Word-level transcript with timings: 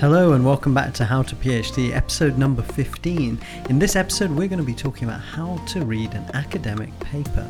Hello 0.00 0.32
and 0.32 0.46
welcome 0.46 0.72
back 0.72 0.94
to 0.94 1.04
How 1.04 1.22
to 1.24 1.36
PhD, 1.36 1.94
episode 1.94 2.38
number 2.38 2.62
15. 2.62 3.38
In 3.68 3.78
this 3.78 3.96
episode, 3.96 4.30
we're 4.30 4.48
going 4.48 4.58
to 4.58 4.64
be 4.64 4.72
talking 4.72 5.06
about 5.06 5.20
how 5.20 5.58
to 5.66 5.84
read 5.84 6.14
an 6.14 6.24
academic 6.32 6.98
paper. 7.00 7.46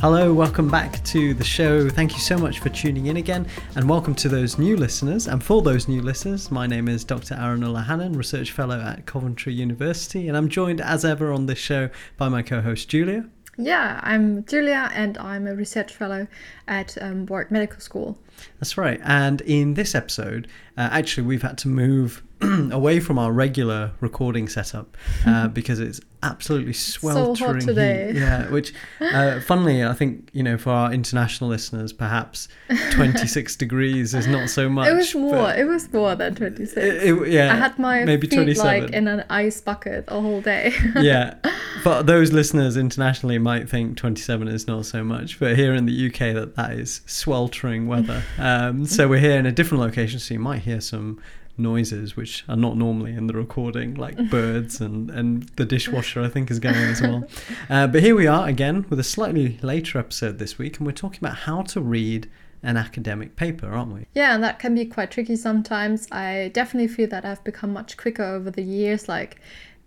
Hello, 0.00 0.32
welcome 0.32 0.70
back 0.70 1.04
to 1.04 1.34
the 1.34 1.44
show. 1.44 1.86
Thank 1.90 2.14
you 2.14 2.20
so 2.20 2.38
much 2.38 2.60
for 2.60 2.70
tuning 2.70 3.08
in 3.08 3.18
again, 3.18 3.46
and 3.76 3.86
welcome 3.86 4.14
to 4.14 4.30
those 4.30 4.58
new 4.58 4.74
listeners. 4.74 5.26
And 5.26 5.44
for 5.44 5.60
those 5.60 5.88
new 5.88 6.00
listeners, 6.00 6.50
my 6.50 6.66
name 6.66 6.88
is 6.88 7.04
Dr. 7.04 7.34
Arun 7.34 7.60
Ulahannan, 7.60 8.16
Research 8.16 8.52
Fellow 8.52 8.80
at 8.80 9.04
Coventry 9.04 9.52
University, 9.52 10.26
and 10.26 10.38
I'm 10.38 10.48
joined 10.48 10.80
as 10.80 11.04
ever 11.04 11.30
on 11.34 11.44
this 11.44 11.58
show 11.58 11.90
by 12.16 12.30
my 12.30 12.40
co 12.40 12.62
host 12.62 12.88
Julia. 12.88 13.28
Yeah, 13.58 14.00
I'm 14.02 14.42
Julia, 14.46 14.90
and 14.94 15.18
I'm 15.18 15.46
a 15.46 15.54
research 15.54 15.92
fellow 15.92 16.26
at 16.66 16.96
um, 17.02 17.26
Warwick 17.26 17.50
Medical 17.50 17.80
School. 17.80 18.18
That's 18.58 18.78
right. 18.78 19.02
And 19.04 19.42
in 19.42 19.74
this 19.74 19.94
episode, 19.94 20.48
uh, 20.78 20.88
actually, 20.90 21.26
we've 21.26 21.42
had 21.42 21.58
to 21.58 21.68
move 21.68 22.22
away 22.70 23.00
from 23.00 23.18
our 23.18 23.32
regular 23.32 23.92
recording 24.00 24.48
setup 24.48 24.96
uh, 25.26 25.48
because 25.48 25.78
it's 25.78 26.00
absolutely 26.22 26.72
sweltering 26.72 27.36
so 27.36 27.46
hot 27.46 27.60
today. 27.60 28.12
heat. 28.12 28.20
Yeah, 28.20 28.48
which, 28.50 28.72
uh, 29.00 29.40
funnily, 29.40 29.84
I 29.84 29.92
think 29.94 30.30
you 30.32 30.42
know 30.42 30.56
for 30.56 30.70
our 30.70 30.92
international 30.92 31.50
listeners, 31.50 31.92
perhaps 31.92 32.48
26 32.92 33.56
degrees 33.64 34.14
is 34.14 34.26
not 34.26 34.48
so 34.48 34.68
much. 34.68 34.88
It 34.88 34.94
was 34.94 35.14
more. 35.14 35.52
It 35.52 35.66
was 35.66 35.92
more 35.92 36.14
than 36.14 36.34
26. 36.34 36.76
It, 36.76 37.02
it, 37.02 37.28
yeah, 37.28 37.52
I 37.52 37.56
had 37.56 37.78
my 37.78 38.04
maybe 38.04 38.26
feet 38.26 38.56
like 38.58 38.90
in 38.90 39.08
an 39.08 39.24
ice 39.28 39.60
bucket 39.60 40.06
the 40.06 40.20
whole 40.20 40.40
day. 40.40 40.72
yeah, 40.96 41.34
but 41.84 42.06
those 42.06 42.32
listeners 42.32 42.76
internationally 42.76 43.38
might 43.38 43.68
think 43.68 43.96
27 43.96 44.48
is 44.48 44.66
not 44.66 44.86
so 44.86 45.04
much, 45.04 45.38
but 45.38 45.56
here 45.56 45.74
in 45.74 45.86
the 45.86 46.06
UK, 46.06 46.34
that 46.34 46.54
that 46.56 46.72
is 46.72 47.02
sweltering 47.06 47.86
weather. 47.86 48.22
Um, 48.38 48.86
so 48.86 49.08
we're 49.08 49.20
here 49.20 49.38
in 49.38 49.46
a 49.46 49.52
different 49.52 49.82
location, 49.82 50.18
so 50.20 50.34
you 50.34 50.40
might 50.40 50.62
hear 50.62 50.80
some 50.80 51.20
noises 51.60 52.16
which 52.16 52.44
are 52.48 52.56
not 52.56 52.76
normally 52.76 53.12
in 53.12 53.26
the 53.26 53.34
recording, 53.34 53.94
like 53.94 54.16
birds 54.30 54.80
and 54.80 55.10
and 55.10 55.44
the 55.56 55.64
dishwasher. 55.64 56.22
I 56.22 56.28
think 56.28 56.50
is 56.50 56.58
going 56.58 56.76
as 56.76 57.00
well. 57.00 57.24
Uh, 57.68 57.86
but 57.86 58.02
here 58.02 58.16
we 58.16 58.26
are 58.26 58.48
again 58.48 58.84
with 58.88 58.98
a 58.98 59.04
slightly 59.04 59.58
later 59.62 59.98
episode 59.98 60.38
this 60.38 60.58
week, 60.58 60.78
and 60.78 60.86
we're 60.86 60.92
talking 60.92 61.20
about 61.20 61.36
how 61.36 61.62
to 61.62 61.80
read 61.80 62.28
an 62.62 62.76
academic 62.76 63.36
paper, 63.36 63.68
aren't 63.68 63.92
we? 63.92 64.06
Yeah, 64.14 64.34
and 64.34 64.42
that 64.42 64.58
can 64.58 64.74
be 64.74 64.84
quite 64.86 65.10
tricky 65.10 65.36
sometimes. 65.36 66.08
I 66.10 66.50
definitely 66.52 66.88
feel 66.88 67.08
that 67.08 67.24
I've 67.24 67.42
become 67.44 67.72
much 67.72 67.96
quicker 67.96 68.24
over 68.24 68.50
the 68.50 68.62
years, 68.62 69.08
like 69.08 69.40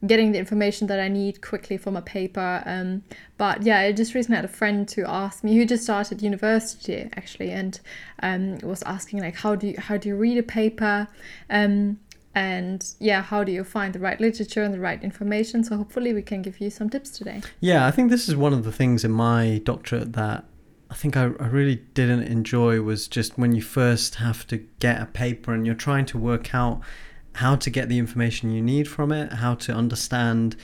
getting 0.06 0.32
the 0.32 0.40
information 0.40 0.88
that 0.88 1.00
I 1.00 1.08
need 1.08 1.42
quickly 1.42 1.78
for 1.78 1.96
a 1.96 2.02
paper. 2.02 2.62
Um, 2.66 3.04
but 3.38 3.64
yeah, 3.64 3.80
I 3.80 3.92
just 3.92 4.14
recently 4.14 4.36
had 4.36 4.46
a 4.46 4.50
friend 4.50 4.90
who 4.90 5.06
asked 5.06 5.44
me, 5.44 5.56
who 5.56 5.66
just 5.66 5.84
started 5.84 6.22
university 6.22 7.10
actually, 7.16 7.52
and 7.52 7.80
um, 8.22 8.58
was 8.60 8.84
asking 8.84 9.22
like, 9.22 9.36
how 9.36 9.56
do 9.56 9.68
you 9.68 9.76
how 9.78 9.98
do 9.98 10.10
you 10.10 10.16
read 10.16 10.38
a 10.38 10.44
paper? 10.44 11.08
Um, 11.50 12.00
and 12.36 12.94
yeah, 13.00 13.22
how 13.22 13.44
do 13.44 13.52
you 13.52 13.64
find 13.64 13.94
the 13.94 14.00
right 14.00 14.20
literature 14.20 14.64
and 14.64 14.74
the 14.74 14.80
right 14.80 15.02
information? 15.04 15.64
So 15.64 15.78
hopefully 15.78 16.14
we 16.14 16.24
can 16.24 16.42
give 16.42 16.60
you 16.60 16.70
some 16.70 16.90
tips 16.90 17.12
today. 17.12 17.42
Yeah, 17.60 17.86
I 17.86 17.92
think 17.92 18.10
this 18.10 18.28
is 18.28 18.36
one 18.36 18.54
of 18.54 18.64
the 18.64 18.72
things 18.72 19.06
in 19.06 19.12
my 19.12 19.62
doctorate 19.64 20.14
that 20.14 20.46
I 20.90 20.96
think 20.96 21.16
I, 21.16 21.24
I 21.40 21.48
really 21.48 21.78
didn't 21.94 22.24
enjoy 22.24 22.82
was 22.82 23.08
just 23.08 23.38
when 23.38 23.54
you 23.54 23.62
first 23.62 24.16
have 24.16 24.46
to 24.48 24.58
get 24.80 25.02
a 25.02 25.06
paper 25.06 25.54
and 25.54 25.66
you're 25.66 25.76
trying 25.76 26.06
to 26.08 26.18
work 26.18 26.54
out 26.54 26.82
how 27.34 27.56
to 27.56 27.70
get 27.70 27.90
the 27.90 27.98
information 28.00 28.52
you 28.52 28.62
need 28.62 28.88
from 28.88 29.12
it, 29.12 29.34
how 29.34 29.56
to 29.56 29.74
understand 29.74 30.56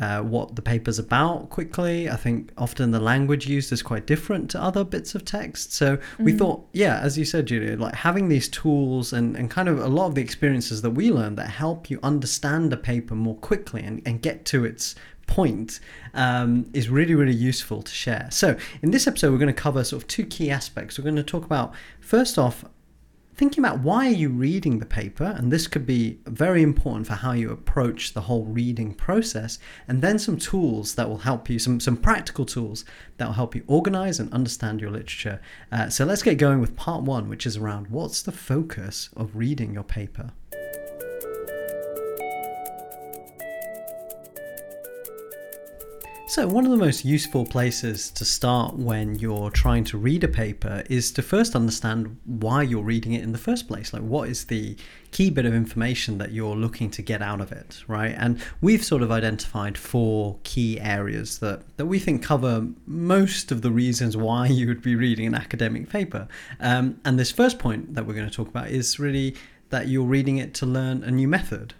uh, 0.00 0.20
what 0.20 0.56
the 0.56 0.60
paper's 0.62 0.98
about 0.98 1.48
quickly. 1.48 2.08
I 2.10 2.16
think 2.16 2.52
often 2.58 2.90
the 2.90 3.00
language 3.00 3.46
used 3.46 3.72
is 3.72 3.82
quite 3.82 4.06
different 4.06 4.50
to 4.50 4.60
other 4.62 4.84
bits 4.84 5.14
of 5.14 5.24
text. 5.24 5.72
So 5.72 5.98
we 6.18 6.34
Mm. 6.34 6.38
thought, 6.38 6.66
yeah, 6.74 6.98
as 7.00 7.16
you 7.16 7.24
said, 7.24 7.46
Julia, 7.46 7.78
like 7.78 7.94
having 7.94 8.28
these 8.28 8.46
tools 8.48 9.14
and, 9.14 9.36
and 9.36 9.50
kind 9.50 9.68
of 9.70 9.78
a 9.78 9.88
lot 9.88 10.08
of 10.08 10.14
the 10.14 10.20
experiences 10.20 10.82
that 10.82 10.90
we 10.90 11.10
learned 11.10 11.38
that 11.38 11.48
help 11.48 11.88
you 11.88 11.98
understand 12.02 12.72
a 12.74 12.76
paper 12.76 13.14
more 13.14 13.36
quickly 13.36 13.82
and, 13.82 14.02
and 14.04 14.20
get 14.20 14.44
to 14.46 14.66
its 14.66 14.94
point 15.26 15.80
um, 16.12 16.66
is 16.74 16.90
really, 16.90 17.14
really 17.14 17.34
useful 17.34 17.80
to 17.82 17.90
share. 17.92 18.28
So 18.30 18.56
in 18.82 18.90
this 18.90 19.06
episode, 19.06 19.32
we're 19.32 19.38
going 19.38 19.54
to 19.54 19.62
cover 19.62 19.82
sort 19.82 20.02
of 20.02 20.08
two 20.08 20.26
key 20.26 20.50
aspects. 20.50 20.98
We're 20.98 21.04
going 21.04 21.16
to 21.16 21.22
talk 21.22 21.46
about, 21.46 21.72
first 22.00 22.38
off, 22.38 22.64
thinking 23.36 23.62
about 23.62 23.80
why 23.80 24.06
are 24.06 24.10
you 24.12 24.30
reading 24.30 24.78
the 24.78 24.86
paper 24.86 25.34
and 25.36 25.52
this 25.52 25.66
could 25.66 25.84
be 25.84 26.18
very 26.24 26.62
important 26.62 27.06
for 27.06 27.12
how 27.12 27.32
you 27.32 27.50
approach 27.50 28.14
the 28.14 28.22
whole 28.22 28.44
reading 28.46 28.94
process 28.94 29.58
and 29.86 30.00
then 30.00 30.18
some 30.18 30.38
tools 30.38 30.94
that 30.94 31.08
will 31.08 31.18
help 31.18 31.50
you 31.50 31.58
some 31.58 31.78
some 31.78 31.96
practical 31.96 32.46
tools 32.46 32.84
that 33.18 33.26
will 33.26 33.34
help 33.34 33.54
you 33.54 33.62
organize 33.66 34.18
and 34.18 34.32
understand 34.32 34.80
your 34.80 34.90
literature. 34.90 35.40
Uh, 35.70 35.88
so 35.90 36.04
let's 36.04 36.22
get 36.22 36.38
going 36.38 36.60
with 36.60 36.76
part 36.76 37.02
one 37.02 37.28
which 37.28 37.46
is 37.46 37.58
around 37.58 37.88
what's 37.88 38.22
the 38.22 38.32
focus 38.32 39.10
of 39.14 39.36
reading 39.36 39.74
your 39.74 39.84
paper 39.84 40.30
So, 46.36 46.46
one 46.46 46.66
of 46.66 46.70
the 46.70 46.76
most 46.76 47.02
useful 47.02 47.46
places 47.46 48.10
to 48.10 48.22
start 48.22 48.74
when 48.74 49.18
you're 49.18 49.50
trying 49.50 49.84
to 49.84 49.96
read 49.96 50.22
a 50.22 50.28
paper 50.28 50.82
is 50.90 51.10
to 51.12 51.22
first 51.22 51.56
understand 51.56 52.14
why 52.26 52.62
you're 52.62 52.82
reading 52.82 53.14
it 53.14 53.22
in 53.22 53.32
the 53.32 53.38
first 53.38 53.66
place. 53.66 53.94
Like, 53.94 54.02
what 54.02 54.28
is 54.28 54.44
the 54.44 54.76
key 55.12 55.30
bit 55.30 55.46
of 55.46 55.54
information 55.54 56.18
that 56.18 56.32
you're 56.32 56.54
looking 56.54 56.90
to 56.90 57.00
get 57.00 57.22
out 57.22 57.40
of 57.40 57.52
it, 57.52 57.82
right? 57.88 58.14
And 58.18 58.38
we've 58.60 58.84
sort 58.84 59.00
of 59.00 59.10
identified 59.10 59.78
four 59.78 60.38
key 60.42 60.78
areas 60.78 61.38
that, 61.38 61.62
that 61.78 61.86
we 61.86 61.98
think 61.98 62.22
cover 62.22 62.66
most 62.86 63.50
of 63.50 63.62
the 63.62 63.70
reasons 63.70 64.14
why 64.14 64.46
you 64.48 64.66
would 64.66 64.82
be 64.82 64.94
reading 64.94 65.28
an 65.28 65.34
academic 65.34 65.88
paper. 65.88 66.28
Um, 66.60 67.00
and 67.06 67.18
this 67.18 67.32
first 67.32 67.58
point 67.58 67.94
that 67.94 68.04
we're 68.04 68.12
going 68.12 68.28
to 68.28 68.36
talk 68.36 68.48
about 68.48 68.68
is 68.68 68.98
really 68.98 69.36
that 69.70 69.88
you're 69.88 70.04
reading 70.04 70.36
it 70.36 70.52
to 70.56 70.66
learn 70.66 71.02
a 71.02 71.10
new 71.10 71.28
method, 71.28 71.72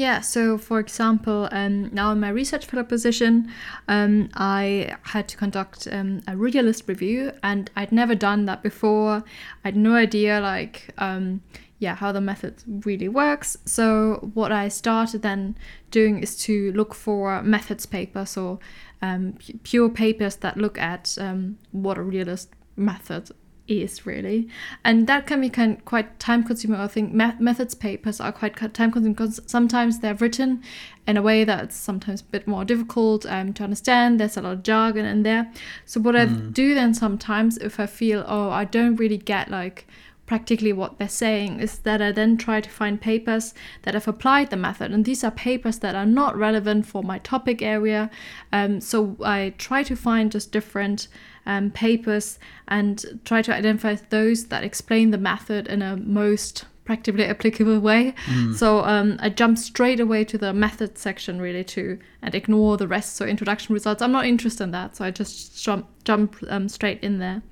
Yeah, 0.00 0.22
so 0.22 0.56
for 0.56 0.80
example, 0.80 1.46
um, 1.52 1.90
now 1.92 2.10
in 2.12 2.20
my 2.20 2.30
research 2.30 2.64
fellow 2.64 2.84
position, 2.84 3.52
um, 3.86 4.30
I 4.32 4.96
had 5.02 5.28
to 5.28 5.36
conduct 5.36 5.86
um, 5.92 6.22
a 6.26 6.38
realist 6.38 6.84
review, 6.88 7.32
and 7.42 7.70
I'd 7.76 7.92
never 7.92 8.14
done 8.14 8.46
that 8.46 8.62
before. 8.62 9.22
I 9.62 9.68
had 9.68 9.76
no 9.76 9.94
idea, 9.94 10.40
like, 10.40 10.88
um, 10.96 11.42
yeah, 11.80 11.96
how 11.96 12.12
the 12.12 12.20
method 12.22 12.54
really 12.86 13.08
works. 13.08 13.58
So 13.66 14.30
what 14.32 14.52
I 14.52 14.68
started 14.68 15.20
then 15.20 15.58
doing 15.90 16.22
is 16.22 16.34
to 16.44 16.72
look 16.72 16.94
for 16.94 17.42
methods 17.42 17.84
papers 17.84 18.38
or 18.38 18.58
um, 19.02 19.34
pu- 19.34 19.58
pure 19.64 19.90
papers 19.90 20.36
that 20.36 20.56
look 20.56 20.78
at 20.78 21.18
um, 21.20 21.58
what 21.72 21.98
a 21.98 22.02
realist 22.02 22.54
method 22.74 23.32
is 23.70 24.04
really. 24.04 24.48
And 24.84 25.06
that 25.06 25.26
can 25.26 25.40
be 25.40 25.48
kind 25.48 25.82
quite 25.84 26.18
time 26.18 26.44
consuming 26.44 26.80
i 26.80 26.86
think. 26.86 27.12
Me- 27.12 27.32
methods 27.38 27.74
papers 27.74 28.20
are 28.20 28.32
quite 28.32 28.56
time 28.74 28.90
consuming 28.90 29.14
because 29.14 29.40
sometimes 29.46 30.00
they're 30.00 30.14
written 30.14 30.62
in 31.06 31.16
a 31.16 31.22
way 31.22 31.44
that's 31.44 31.76
sometimes 31.76 32.20
a 32.20 32.24
bit 32.24 32.46
more 32.46 32.64
difficult 32.64 33.24
um, 33.26 33.52
to 33.54 33.64
understand. 33.64 34.20
There's 34.20 34.36
a 34.36 34.42
lot 34.42 34.52
of 34.52 34.62
jargon 34.62 35.06
in 35.06 35.22
there. 35.22 35.50
So 35.86 36.00
what 36.00 36.16
i 36.16 36.24
do 36.26 36.74
then 36.74 36.94
sometimes 36.94 37.56
if 37.58 37.80
i 37.80 37.86
feel 37.86 38.24
oh 38.26 38.50
i 38.50 38.64
don't 38.64 38.96
really 38.96 39.16
get 39.18 39.50
like 39.50 39.86
practically 40.30 40.72
what 40.72 40.96
they're 40.96 41.08
saying 41.08 41.58
is 41.58 41.80
that 41.80 42.00
I 42.00 42.12
then 42.12 42.36
try 42.36 42.60
to 42.60 42.70
find 42.70 43.00
papers 43.00 43.52
that 43.82 43.94
have 43.94 44.06
applied 44.06 44.50
the 44.50 44.56
method, 44.56 44.92
and 44.92 45.04
these 45.04 45.24
are 45.24 45.32
papers 45.32 45.80
that 45.80 45.96
are 45.96 46.06
not 46.06 46.36
relevant 46.36 46.86
for 46.86 47.02
my 47.02 47.18
topic 47.18 47.62
area. 47.62 48.08
Um, 48.52 48.80
so 48.80 49.16
I 49.24 49.54
try 49.58 49.82
to 49.82 49.96
find 49.96 50.30
just 50.30 50.52
different 50.52 51.08
um, 51.46 51.72
papers 51.72 52.38
and 52.68 53.20
try 53.24 53.42
to 53.42 53.52
identify 53.52 53.96
those 54.10 54.46
that 54.50 54.62
explain 54.62 55.10
the 55.10 55.18
method 55.18 55.66
in 55.66 55.82
a 55.82 55.96
most 55.96 56.64
practically 56.84 57.24
applicable 57.24 57.80
way. 57.80 58.14
So 58.54 58.84
um, 58.84 59.16
I 59.18 59.30
jump 59.30 59.58
straight 59.58 59.98
away 59.98 60.22
to 60.26 60.38
the 60.38 60.52
method 60.52 60.96
section 60.96 61.40
really 61.40 61.64
to 61.74 61.98
and 62.22 62.36
ignore 62.36 62.76
the 62.76 62.86
rest. 62.86 63.16
So 63.16 63.24
introduction 63.26 63.74
results, 63.74 64.00
I'm 64.00 64.12
not 64.12 64.26
interested 64.26 64.62
in 64.62 64.70
that, 64.70 64.94
so 64.94 65.04
I 65.04 65.10
just 65.10 65.64
jump 65.64 65.88
jump 66.04 66.36
um, 66.48 66.68
straight 66.68 67.00
in 67.02 67.18
there. 67.18 67.42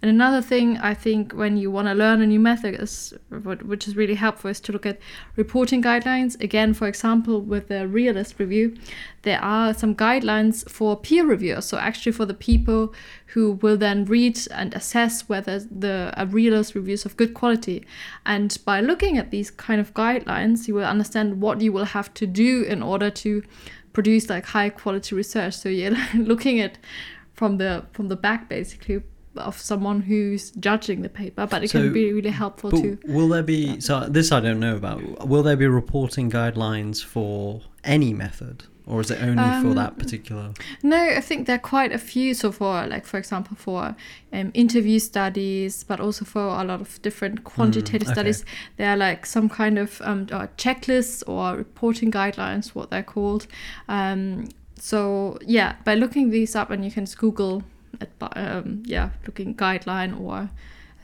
And 0.00 0.08
another 0.08 0.40
thing 0.40 0.78
I 0.78 0.94
think 0.94 1.32
when 1.32 1.56
you 1.56 1.72
want 1.72 1.88
to 1.88 1.94
learn 1.94 2.22
a 2.22 2.26
new 2.26 2.38
method 2.38 2.80
is, 2.80 3.12
which 3.30 3.88
is 3.88 3.96
really 3.96 4.14
helpful, 4.14 4.48
is 4.48 4.60
to 4.60 4.72
look 4.72 4.86
at 4.86 5.00
reporting 5.34 5.82
guidelines. 5.82 6.40
Again, 6.40 6.72
for 6.72 6.86
example, 6.86 7.40
with 7.40 7.66
the 7.66 7.88
realist 7.88 8.36
review, 8.38 8.76
there 9.22 9.42
are 9.42 9.74
some 9.74 9.96
guidelines 9.96 10.68
for 10.70 10.96
peer 10.96 11.26
reviewers. 11.26 11.64
So 11.64 11.78
actually, 11.78 12.12
for 12.12 12.26
the 12.26 12.34
people 12.34 12.94
who 13.26 13.52
will 13.54 13.76
then 13.76 14.04
read 14.04 14.38
and 14.52 14.72
assess 14.72 15.28
whether 15.28 15.58
the 15.58 16.12
a 16.16 16.26
realist 16.26 16.76
review 16.76 16.94
is 16.94 17.04
of 17.04 17.16
good 17.16 17.34
quality. 17.34 17.84
And 18.24 18.56
by 18.64 18.80
looking 18.80 19.18
at 19.18 19.32
these 19.32 19.50
kind 19.50 19.80
of 19.80 19.94
guidelines, 19.94 20.68
you 20.68 20.74
will 20.74 20.84
understand 20.84 21.40
what 21.40 21.60
you 21.60 21.72
will 21.72 21.86
have 21.86 22.14
to 22.14 22.26
do 22.26 22.62
in 22.62 22.84
order 22.84 23.10
to 23.10 23.42
produce 23.92 24.30
like 24.30 24.46
high 24.46 24.70
quality 24.70 25.16
research. 25.16 25.56
So 25.56 25.68
you're 25.68 25.90
looking 26.14 26.60
at 26.60 26.78
from 27.32 27.58
the 27.58 27.86
from 27.92 28.08
the 28.08 28.16
back 28.16 28.48
basically 28.48 29.02
of 29.40 29.58
someone 29.58 30.02
who's 30.02 30.50
judging 30.52 31.02
the 31.02 31.08
paper, 31.08 31.46
but 31.46 31.62
it 31.64 31.70
So, 31.70 31.80
can 31.80 31.92
be 31.92 32.12
really 32.12 32.30
helpful 32.30 32.70
But 32.70 32.82
to. 32.82 32.98
will 33.06 33.28
there 33.28 33.42
be 33.42 33.80
so 33.80 34.06
this 34.08 34.32
I 34.32 34.40
don't 34.40 34.60
know 34.60 34.76
about. 34.76 35.26
Will 35.28 35.42
there 35.42 35.56
be 35.56 35.66
reporting 35.66 36.30
guidelines 36.30 37.04
for 37.04 37.60
any 37.84 38.12
method, 38.12 38.64
or 38.86 39.00
is 39.00 39.10
it 39.10 39.22
only 39.22 39.42
for 39.62 39.68
Um, 39.68 39.74
that 39.74 39.98
particular? 39.98 40.52
No, 40.82 40.96
I 40.96 41.20
think 41.20 41.46
there 41.46 41.56
are 41.56 41.58
quite 41.76 41.92
a 41.92 41.98
few. 41.98 42.34
So 42.34 42.50
for 42.52 42.86
like, 42.86 43.06
for 43.06 43.18
example, 43.18 43.56
for 43.56 43.94
um, 44.32 44.50
interview 44.54 44.98
studies, 44.98 45.84
but 45.84 46.00
also 46.00 46.24
for 46.24 46.40
a 46.42 46.64
lot 46.64 46.80
of 46.80 47.00
different 47.02 47.44
quantitative 47.44 48.08
okay. 48.08 48.12
studies, 48.12 48.44
there 48.76 48.90
are 48.90 48.96
like 48.96 49.26
some 49.26 49.48
kind 49.48 49.78
of 49.78 50.00
um, 50.04 50.26
or 50.32 50.48
checklists 50.56 51.22
or 51.26 51.56
reporting 51.56 52.10
guidelines, 52.10 52.74
what 52.74 52.90
they're 52.90 53.02
called. 53.02 53.46
Um, 53.88 54.48
so 54.80 55.38
yeah, 55.46 55.76
by 55.84 55.94
looking 55.94 56.30
these 56.30 56.54
up, 56.54 56.70
and 56.70 56.84
you 56.84 56.90
can 56.90 57.04
just 57.04 57.18
Google, 57.18 57.62
um, 58.36 58.82
yeah, 58.86 59.10
looking 59.26 59.54
guideline 59.54 60.18
or 60.20 60.50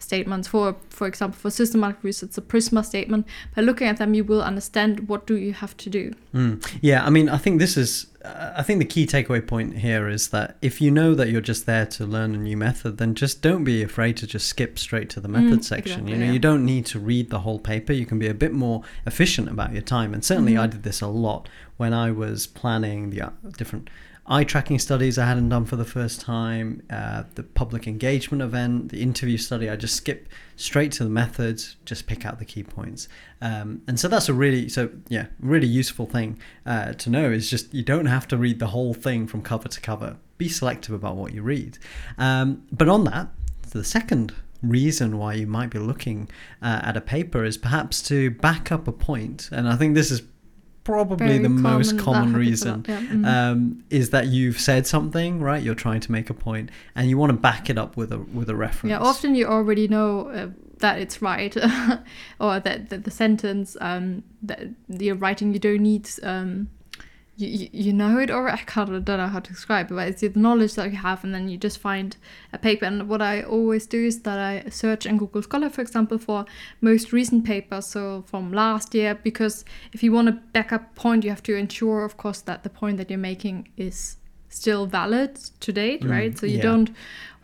statements 0.00 0.46
for 0.46 0.76
for 0.91 1.06
example 1.06 1.38
for 1.38 1.49
systematic 1.50 1.96
research 2.02 2.29
it's 2.29 2.37
a 2.37 2.43
prisma 2.43 2.85
statement 2.85 3.26
by 3.56 3.62
looking 3.62 3.87
at 3.88 3.96
them 3.96 4.12
you 4.12 4.23
will 4.23 4.43
understand 4.43 5.08
what 5.08 5.26
do 5.26 5.35
you 5.38 5.55
have 5.55 5.75
to 5.79 5.88
do 5.88 6.12
Mm. 6.35 6.61
Yeah, 6.82 7.06
I 7.06 7.11
mean, 7.11 7.29
I 7.29 7.38
think 7.38 7.61
this 7.61 7.76
is. 7.76 8.08
Uh, 8.25 8.55
I 8.56 8.64
think 8.64 8.81
the 8.81 8.85
key 8.85 9.06
takeaway 9.06 9.46
point 9.46 9.79
here 9.79 10.08
is 10.08 10.31
that 10.31 10.56
if 10.61 10.81
you 10.81 10.91
know 10.91 11.14
that 11.14 11.29
you're 11.31 11.41
just 11.41 11.64
there 11.64 11.87
to 11.87 12.05
learn 12.05 12.35
a 12.35 12.38
new 12.38 12.56
method, 12.56 12.99
then 12.99 13.14
just 13.14 13.40
don't 13.40 13.62
be 13.62 13.85
afraid 13.85 14.17
to 14.17 14.26
just 14.26 14.49
skip 14.49 14.76
straight 14.76 15.08
to 15.11 15.20
the 15.20 15.29
method 15.29 15.61
Mm, 15.61 15.64
section. 15.64 15.93
exactly, 16.00 16.12
you 16.12 16.19
know, 16.19 16.25
yeah. 16.26 16.32
you 16.32 16.40
don't 16.40 16.64
need 16.67 16.87
to 16.87 16.99
read 16.99 17.31
the 17.31 17.38
whole 17.40 17.61
paper. 17.61 17.93
You 17.93 18.05
can 18.05 18.19
be 18.19 18.26
a 18.26 18.35
bit 18.35 18.52
more 18.52 18.82
efficient 19.06 19.49
about 19.49 19.73
your 19.73 19.82
time. 19.82 20.12
And 20.12 20.25
certainly, 20.25 20.58
I 20.58 20.67
Mhm. 20.67 20.70
did 20.73 20.82
this 20.82 21.00
a 21.00 21.06
lot 21.06 21.49
when 21.76 21.93
I 21.94 22.11
was 22.11 22.49
planning 22.49 23.11
the 23.11 23.20
uh, 23.23 23.31
different 23.56 23.88
eye 24.26 24.44
tracking 24.44 24.79
studies 24.79 25.19
I 25.19 25.26
hadn't 25.26 25.50
done 25.50 25.67
for 25.67 25.76
the 25.76 25.85
first 25.85 26.21
time, 26.21 26.82
uh, 26.88 27.25
the 27.35 27.43
public 27.43 27.87
engagement 27.87 28.43
event, 28.43 28.91
the 28.91 29.03
interview 29.03 29.37
study. 29.37 29.69
I 29.69 29.76
just 29.76 29.97
skip 29.97 30.29
straight 30.56 30.93
to 30.93 31.05
the 31.05 31.11
methods, 31.11 31.76
just 31.85 32.06
pick 32.06 32.25
out 32.25 32.38
the 32.38 32.44
key 32.44 32.62
points. 32.62 33.09
Um, 33.41 33.82
and 33.87 34.00
so 34.00 34.09
that's 34.09 34.29
a 34.29 34.35
really, 34.35 34.69
so 34.69 34.91
yeah, 35.09 35.26
really 35.41 35.67
useful 35.67 36.06
thing 36.06 36.38
uh, 36.65 36.94
to 36.94 37.11
know 37.11 37.31
is 37.31 37.50
just 37.50 37.73
you 37.75 37.82
don't 37.82 38.06
have 38.06 38.26
to 38.29 38.37
read 38.37 38.59
the 38.59 38.69
whole 38.69 38.94
thing 38.94 39.26
from 39.26 39.43
cover 39.43 39.69
to 39.69 39.81
cover. 39.81 40.17
Be 40.38 40.49
selective 40.49 40.94
about 40.94 41.17
what 41.17 41.32
you 41.32 41.43
read. 41.43 41.79
Um, 42.17 42.62
but 42.73 42.88
on 42.88 43.05
that, 43.05 43.29
the 43.71 43.85
second 43.85 44.35
reason 44.62 45.19
why 45.19 45.35
you 45.35 45.47
might 45.47 45.71
be 45.71 45.79
looking 45.79 46.31
uh, 46.62 46.81
at 46.82 46.97
a 46.97 47.00
paper 47.00 47.44
is 47.44 47.59
perhaps 47.59 48.03
to 48.03 48.31
back 48.31 48.73
up 48.73 48.88
a 48.88 48.93
point. 48.93 49.50
And 49.53 49.69
I 49.69 49.76
think 49.76 49.94
this 49.94 50.11
is 50.11 50.23
probably 50.85 51.27
Very 51.27 51.39
the 51.39 51.49
most 51.49 51.97
common, 51.97 51.97
that 51.97 52.03
common 52.05 52.37
reason 52.37 52.77
lot, 52.77 52.89
yeah. 52.89 53.01
Mhm. 53.01 53.27
um, 53.27 53.85
is 53.91 54.11
that 54.11 54.27
you've 54.27 54.61
said 54.61 54.87
something 54.87 55.41
right 55.41 55.63
you're 55.63 55.75
trying 55.75 56.01
to 56.01 56.13
make 56.13 56.29
a 56.31 56.35
point 56.35 56.71
and 56.95 57.09
you 57.09 57.17
want 57.19 57.31
to 57.31 57.39
back 57.39 57.71
it 57.71 57.79
up 57.79 57.97
with 57.97 58.13
a 58.13 58.19
with 58.19 58.49
a 58.51 58.55
reference 58.55 58.91
Yeah, 58.91 58.99
often 58.99 59.35
you 59.35 59.47
already 59.47 59.89
know 59.89 60.29
uh, 60.29 60.49
that 60.79 60.99
it's 60.99 61.23
right, 61.23 61.57
or 62.41 62.61
that, 62.61 62.91
that 62.91 63.05
the 63.05 63.11
sentence 63.11 63.77
um, 63.81 64.23
that 64.43 64.69
you're 64.89 65.15
writing, 65.17 65.53
you 65.55 65.59
don't 65.59 65.81
need. 65.81 66.09
Um, 66.23 66.69
you, 67.37 67.69
you- 67.73 67.93
know 67.93 68.19
it 68.19 68.31
or 68.31 68.49
I 68.49 68.57
can't 68.59 68.91
I 68.91 68.99
don't 69.01 69.19
know 69.19 69.27
how 69.27 69.41
to 69.41 69.53
describe 69.53 69.91
it, 69.91 69.95
but 69.95 70.09
it's 70.09 70.21
the 70.21 70.33
knowledge 70.35 70.75
that 70.75 70.91
you 70.91 70.99
have, 70.99 71.25
and 71.25 71.35
then 71.35 71.49
you 71.49 71.57
just 71.57 71.79
find 71.79 72.17
a 72.53 72.59
paper. 72.59 72.85
And 72.85 73.09
what 73.09 73.21
I 73.23 73.43
always 73.43 73.87
do 73.87 74.05
is 74.05 74.23
that 74.23 74.39
I 74.39 74.69
search 74.71 75.07
in 75.07 75.19
Google 75.19 75.43
Scholar, 75.43 75.69
for 75.71 75.81
example, 75.81 76.19
for 76.19 76.45
most 76.81 77.13
recent 77.13 77.45
papers, 77.45 77.87
so 77.87 78.23
from 78.27 78.53
last 78.53 78.95
year, 78.95 79.15
because 79.15 79.65
if 79.93 80.03
you 80.03 80.13
want 80.13 80.29
to 80.29 80.33
back 80.53 80.73
up 80.73 80.95
point, 80.95 81.25
you 81.25 81.31
have 81.31 81.43
to 81.45 81.57
ensure, 81.57 82.05
of 82.05 82.17
course, 82.17 82.41
that 82.43 82.63
the 82.63 82.71
point 82.71 82.97
that 82.99 83.11
you're 83.11 83.19
making 83.19 83.69
is 83.77 84.17
still 84.55 84.87
valid 84.87 85.35
to 85.61 85.73
date, 85.73 86.03
Mm, 86.03 86.11
right? 86.11 86.39
So 86.39 86.47
you 86.47 86.56
yeah. 86.59 86.62
don't 86.71 86.91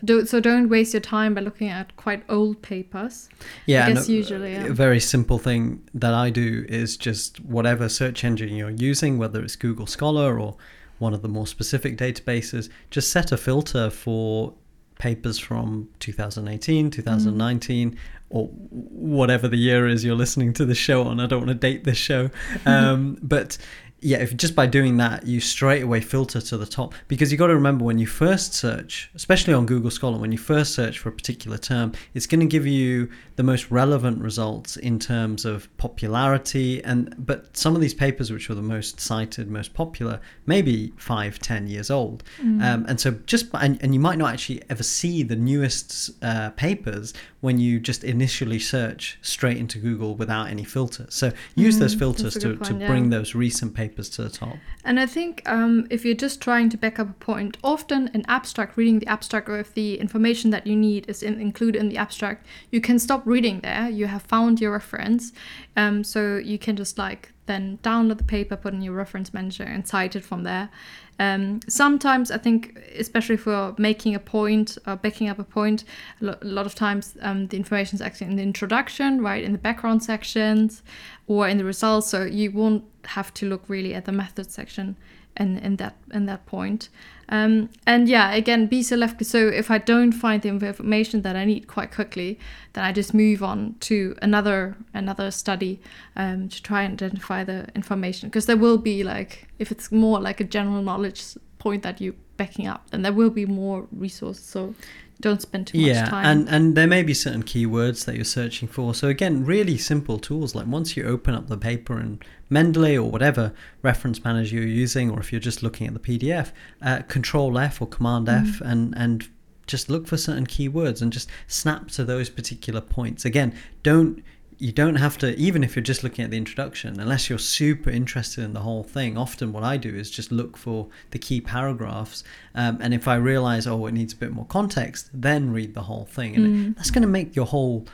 do 0.03 0.25
so 0.25 0.41
don't 0.41 0.69
waste 0.71 0.95
your 0.95 1.03
time 1.03 1.35
by 1.35 1.43
looking 1.43 1.69
at 1.69 1.95
quite 1.97 2.23
old 2.31 2.62
papers. 2.62 3.29
yeah 3.67 3.85
I 3.87 3.93
guess 3.93 4.09
a- 4.09 4.12
usually, 4.12 4.53
yeah. 4.53 4.65
a 4.67 4.73
very 4.73 4.99
simple 5.01 5.39
thing 5.39 5.62
that 6.03 6.15
i 6.15 6.31
do 6.31 6.65
is 6.71 6.97
just 6.97 7.39
whatever 7.57 7.87
search 7.87 8.25
engine 8.25 8.55
you're 8.61 8.71
using 8.91 9.19
whether 9.19 9.43
it's 9.45 9.57
google 9.57 9.87
scholar 9.87 10.41
or 10.41 10.57
one 11.01 11.12
of 11.12 11.21
the 11.21 11.29
more 11.29 11.47
specific 11.47 11.99
databases 11.99 12.71
just 12.91 13.13
set 13.13 13.31
a 13.31 13.37
filter 13.37 13.91
for 13.91 14.55
papers 14.99 15.39
from 15.39 15.87
2018 15.99 16.91
2019 16.91 17.95
or 18.31 18.47
whatever 18.47 19.49
the 19.49 19.56
year 19.59 19.87
is 19.87 20.03
you're 20.05 20.15
listening 20.25 20.53
to 20.55 20.65
the 20.65 20.75
show 20.75 21.03
on 21.05 21.21
i 21.21 21.27
don't 21.27 21.41
want 21.41 21.49
to 21.51 21.55
date 21.69 21.85
this 21.85 21.99
show 21.99 22.31
um, 22.67 23.19
but 23.23 23.59
yeah 24.02 24.19
if 24.19 24.37
just 24.37 24.55
by 24.55 24.67
doing 24.67 24.97
that 24.97 25.26
you 25.26 25.41
straight 25.41 25.82
away 25.82 26.00
filter 26.00 26.41
to 26.41 26.56
the 26.56 26.67
top 26.67 26.94
because 27.08 27.31
you 27.31 27.37
got 27.37 27.49
to 27.49 27.55
remember 27.55 27.85
when 27.85 27.99
you 27.99 28.06
first 28.06 28.55
search 28.55 29.11
especially 29.14 29.52
on 29.52 29.67
google 29.67 29.91
scholar 29.91 30.17
when 30.19 30.32
you 30.32 30.38
first 30.38 30.75
search 30.75 30.99
for 30.99 31.08
a 31.11 31.12
particular 31.12 31.58
term 31.58 31.93
it's 32.14 32.26
going 32.26 32.41
to 32.41 32.47
give 32.47 32.67
you 32.67 33.11
the 33.37 33.43
most 33.43 33.70
relevant 33.70 34.20
results 34.23 34.76
in 34.76 34.99
terms 34.99 35.44
of 35.44 35.69
popularity 35.76 36.82
and 36.85 37.14
but 37.19 37.55
some 37.56 37.75
of 37.75 37.81
these 37.81 37.93
papers 37.94 38.31
which 38.32 38.49
were 38.49 38.55
the 38.55 38.62
most 38.62 38.99
cited 39.00 39.50
most 39.50 39.75
popular 39.75 40.19
maybe 40.46 40.93
five 40.96 41.38
ten 41.38 41.67
years 41.67 41.91
old 41.91 42.23
Mm. 42.43 42.62
um, 42.64 42.87
and 42.88 42.99
so 43.00 43.11
just 43.26 43.50
by, 43.53 43.61
and, 43.62 43.79
and 43.82 43.93
you 43.93 44.00
might 44.00 44.17
not 44.17 44.32
actually 44.32 44.62
ever 44.70 44.82
see 44.82 45.23
the 45.23 45.37
newest 45.37 46.11
uh, 46.23 46.50
papers 46.50 47.12
when 47.41 47.58
you 47.58 47.79
just 47.81 48.03
initially 48.05 48.58
search 48.58 49.19
straight 49.20 49.56
into 49.58 49.79
google 49.79 50.14
without 50.14 50.49
any 50.49 50.64
filter 50.64 51.06
so 51.11 51.31
use 51.55 51.79
those 51.79 51.94
Mm, 51.94 51.99
filters 51.99 52.35
to, 52.35 52.56
to 52.56 52.75
point, 52.75 52.87
bring 52.87 53.05
yeah. 53.12 53.19
those 53.19 53.35
recent 53.35 53.75
papers 53.75 53.90
to 53.97 54.23
the 54.23 54.31
top 54.31 54.57
And 54.85 54.99
I 54.99 55.07
think 55.07 55.43
um, 55.47 55.87
if 55.91 56.05
you're 56.05 56.15
just 56.15 56.41
trying 56.41 56.71
to 56.71 56.77
back 56.77 56.99
up 56.99 57.11
a 57.11 57.13
point, 57.13 57.57
often 57.63 58.11
an 58.15 58.25
abstract, 58.29 58.77
reading 58.77 58.99
the 58.99 59.07
abstract, 59.07 59.49
or 59.49 59.59
if 59.59 59.75
the 59.75 59.99
information 59.99 60.51
that 60.51 60.67
you 60.67 60.77
need 60.77 61.09
is 61.09 61.23
in, 61.23 61.41
included 61.41 61.79
in 61.79 61.89
the 61.89 61.97
abstract, 61.97 62.47
you 62.71 62.81
can 62.81 62.99
stop 62.99 63.23
reading 63.25 63.61
there. 63.61 63.89
You 63.89 64.07
have 64.07 64.23
found 64.23 64.61
your 64.61 64.73
reference. 64.73 65.33
Um, 65.77 66.05
so 66.05 66.37
you 66.37 66.59
can 66.59 66.77
just 66.77 66.99
like 66.99 67.33
then 67.50 67.79
download 67.82 68.19
the 68.19 68.25
paper, 68.25 68.56
put 68.56 68.73
in 68.75 68.82
your 68.82 68.94
reference 68.94 69.35
manager, 69.35 69.64
and 69.64 69.87
cite 69.87 70.14
it 70.17 70.25
from 70.25 70.44
there. 70.44 70.70
Um, 71.19 71.61
sometimes 71.69 72.31
I 72.31 72.38
think, 72.38 72.79
especially 72.99 73.37
for 73.37 73.75
making 73.76 74.14
a 74.14 74.19
point 74.19 74.79
or 74.87 74.97
backing 74.97 75.29
up 75.29 75.38
a 75.38 75.44
point, 75.44 75.85
a 76.20 76.25
lo- 76.25 76.38
a 76.41 76.47
lot 76.47 76.67
of 76.67 76.75
times 76.75 77.17
um, 77.20 77.49
the 77.49 77.56
information 77.56 77.97
is 77.97 78.00
actually 78.00 78.29
in 78.29 78.37
the 78.37 78.43
introduction, 78.43 79.20
right, 79.20 79.44
in 79.44 79.52
the 79.52 79.58
background 79.58 80.02
sections, 80.02 80.82
or 81.26 81.49
in 81.49 81.58
the 81.58 81.64
results. 81.64 82.06
So 82.08 82.25
you 82.25 82.50
won't 82.52 82.85
have 83.05 83.35
to 83.35 83.49
look 83.49 83.64
really 83.69 83.94
at 83.94 84.05
the 84.05 84.12
method 84.12 84.50
section 84.50 84.96
in, 85.37 85.58
in 85.58 85.76
that 85.76 85.96
in 86.12 86.26
that 86.26 86.46
point. 86.46 86.88
Um, 87.31 87.71
and 87.87 88.09
yeah, 88.09 88.32
again, 88.32 88.67
be 88.67 88.82
selective. 88.82 89.27
So 89.27 89.38
if 89.49 89.71
I 89.71 89.79
don't 89.79 90.12
find 90.12 90.43
the 90.43 90.49
information 90.49 91.23
that 91.23 91.37
I 91.37 91.44
need 91.44 91.69
quite 91.69 91.93
quickly, 91.93 92.38
then 92.73 92.85
I 92.85 92.93
just 92.93 93.15
move 93.15 93.43
on 93.43 93.77
to 93.81 94.17
another 94.20 94.77
another 94.93 95.31
study 95.31 95.81
um, 96.17 96.49
to 96.49 96.63
try 96.63 96.82
and 96.82 96.94
identify 96.94 97.44
the 97.44 97.69
information. 97.75 98.29
Because 98.29 98.46
there 98.46 98.56
will 98.56 98.79
be 98.79 99.05
like, 99.05 99.46
if 99.58 99.70
it's 99.70 99.93
more 99.93 100.20
like 100.20 100.41
a 100.41 100.44
general 100.44 100.82
knowledge 100.82 101.22
point 101.58 101.82
that 101.84 102.01
you're 102.01 102.15
backing 102.37 102.67
up, 102.67 102.91
then 102.91 103.03
there 103.03 103.13
will 103.13 103.31
be 103.31 103.46
more 103.46 103.87
resources. 103.93 104.44
So 104.44 104.75
don't 105.20 105.43
spend 105.43 105.67
too 105.67 105.79
yeah 105.79 106.03
much 106.03 106.10
time. 106.10 106.24
and 106.27 106.48
and 106.48 106.74
there 106.77 106.86
may 106.86 107.03
be 107.03 107.15
certain 107.15 107.43
keywords 107.43 108.05
that 108.05 108.17
you're 108.17 108.24
searching 108.24 108.69
for. 108.69 108.94
So 108.94 109.08
again 109.08 109.44
really 109.44 109.77
simple 109.77 110.19
tools 110.19 110.55
like 110.55 110.67
once 110.67 110.96
you 110.96 111.05
open 111.05 111.34
up 111.34 111.48
the 111.48 111.58
paper 111.58 111.98
and 111.98 112.24
mendeley 112.50 112.96
or 112.96 113.10
whatever 113.10 113.53
reference 113.82 114.24
manager 114.24 114.56
you're 114.56 114.67
using 114.67 115.10
or 115.10 115.20
if 115.20 115.32
you're 115.32 115.41
just 115.41 115.62
looking 115.62 115.86
at 115.86 115.94
the 115.94 116.00
pdf 116.00 116.50
uh, 116.82 117.03
control 117.03 117.58
f 117.58 117.81
or 117.81 117.86
command 117.86 118.29
f 118.29 118.60
and 118.60 118.94
and 118.96 119.29
just 119.67 119.89
look 119.89 120.08
for 120.08 120.17
certain 120.17 120.46
keywords 120.46 121.00
and 121.00 121.12
just 121.12 121.29
snap 121.46 121.89
to 121.89 122.05
those 122.05 122.29
particular 122.29 122.81
points. 122.81 123.24
Again 123.24 123.55
don't 123.82 124.22
you 124.60 124.72
don't 124.72 124.96
have 124.96 125.17
to 125.17 125.34
even 125.36 125.64
if 125.64 125.74
you're 125.74 125.82
just 125.82 126.05
looking 126.05 126.22
at 126.24 126.31
the 126.31 126.36
introduction 126.36 127.00
unless 127.00 127.29
you're 127.31 127.38
super 127.38 127.88
interested 127.90 128.44
in 128.44 128.52
the 128.52 128.60
whole 128.60 128.84
thing 128.84 129.17
often 129.17 129.52
what 129.55 129.64
i 129.64 129.76
do 129.76 129.88
is 130.02 130.10
just 130.10 130.31
look 130.31 130.56
for 130.56 130.86
the 131.12 131.19
key 131.19 131.40
paragraphs 131.40 132.22
um, 132.55 132.76
and 132.82 132.93
if 132.93 133.08
i 133.08 133.14
realize 133.17 133.67
oh 133.67 133.86
it 133.86 133.93
needs 133.93 134.12
a 134.12 134.17
bit 134.17 134.32
more 134.32 134.44
context 134.46 135.08
then 135.14 135.50
read 135.50 135.72
the 135.74 135.82
whole 135.82 136.05
thing. 136.05 136.36
And 136.36 136.46
Mm. 136.46 136.76
that's 136.76 136.90
going 136.90 137.02
to 137.02 137.08
make 137.08 137.34
your 137.34 137.46
whole 137.46 137.86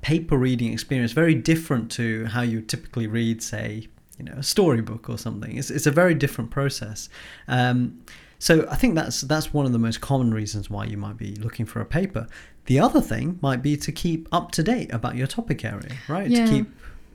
paper 0.00 0.36
reading 0.38 0.72
experience 0.72 1.12
very 1.12 1.34
different 1.34 1.90
to 1.92 2.24
how 2.26 2.42
you 2.42 2.60
typically 2.62 3.06
read 3.06 3.42
say 3.42 3.88
you 4.18 4.24
know 4.24 4.32
a 4.38 4.42
storybook 4.42 5.08
or 5.08 5.18
something. 5.18 5.56
It's, 5.58 5.70
it's 5.70 5.86
a 5.86 5.90
very 5.90 6.14
different 6.14 6.50
process. 6.50 7.08
Um, 7.48 8.00
so 8.40 8.52
i 8.70 8.76
think 8.76 8.94
that's 8.94 9.22
that's 9.22 9.52
one 9.52 9.66
of 9.66 9.72
the 9.72 9.80
most 9.80 10.00
common 10.00 10.32
reasons 10.32 10.70
why 10.70 10.84
you 10.84 10.96
might 10.96 11.16
be 11.16 11.34
looking 11.46 11.66
for 11.66 11.80
a 11.80 11.84
paper 11.84 12.24
the 12.70 12.78
other 12.86 13.00
thing 13.10 13.26
might 13.48 13.62
be 13.68 13.76
to 13.86 13.90
keep 14.02 14.20
up 14.38 14.46
to 14.56 14.62
date 14.62 14.90
about 14.98 15.14
your 15.20 15.26
topic 15.26 15.64
area 15.64 15.94
right 16.08 16.30
Yeah. 16.30 16.44
to 16.44 16.50
keep 16.52 16.66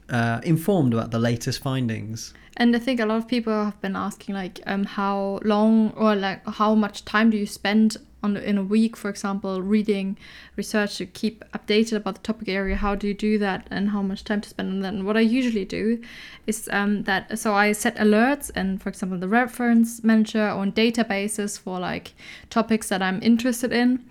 uh, 0.09 0.39
informed 0.43 0.93
about 0.93 1.09
the 1.11 1.19
latest 1.29 1.59
findings 1.63 2.33
And 2.57 2.75
I 2.75 2.79
think 2.85 2.99
a 2.99 3.05
lot 3.05 3.17
of 3.17 3.27
people 3.35 3.53
have 3.69 3.79
been 3.85 3.95
asking 4.07 4.35
like 4.43 4.55
um 4.71 4.83
how 4.99 5.39
long 5.53 5.91
or 6.03 6.11
like 6.27 6.39
how 6.61 6.75
much 6.75 6.97
time 7.15 7.27
do 7.33 7.37
you 7.43 7.47
spend 7.59 7.97
on 8.23 8.37
in 8.37 8.57
a 8.57 8.63
week, 8.63 8.95
for 8.95 9.09
example, 9.09 9.61
reading 9.61 10.17
research 10.55 10.97
to 10.97 11.05
keep 11.05 11.43
updated 11.51 11.97
about 11.97 12.15
the 12.15 12.21
topic 12.21 12.47
area. 12.47 12.75
How 12.75 12.95
do 12.95 13.07
you 13.07 13.13
do 13.13 13.37
that, 13.39 13.67
and 13.69 13.89
how 13.89 14.01
much 14.01 14.23
time 14.23 14.41
to 14.41 14.49
spend 14.49 14.69
on 14.69 14.79
that? 14.79 14.93
And 14.93 15.05
what 15.05 15.17
I 15.17 15.21
usually 15.21 15.65
do 15.65 16.01
is 16.47 16.69
um, 16.71 17.03
that 17.03 17.37
so 17.37 17.53
I 17.53 17.73
set 17.73 17.97
alerts 17.97 18.51
and, 18.55 18.81
for 18.81 18.89
example, 18.89 19.17
the 19.17 19.27
reference 19.27 20.03
manager 20.03 20.47
on 20.47 20.71
databases 20.71 21.59
for 21.59 21.79
like 21.79 22.13
topics 22.49 22.89
that 22.89 23.01
I'm 23.01 23.21
interested 23.21 23.71
in. 23.71 24.05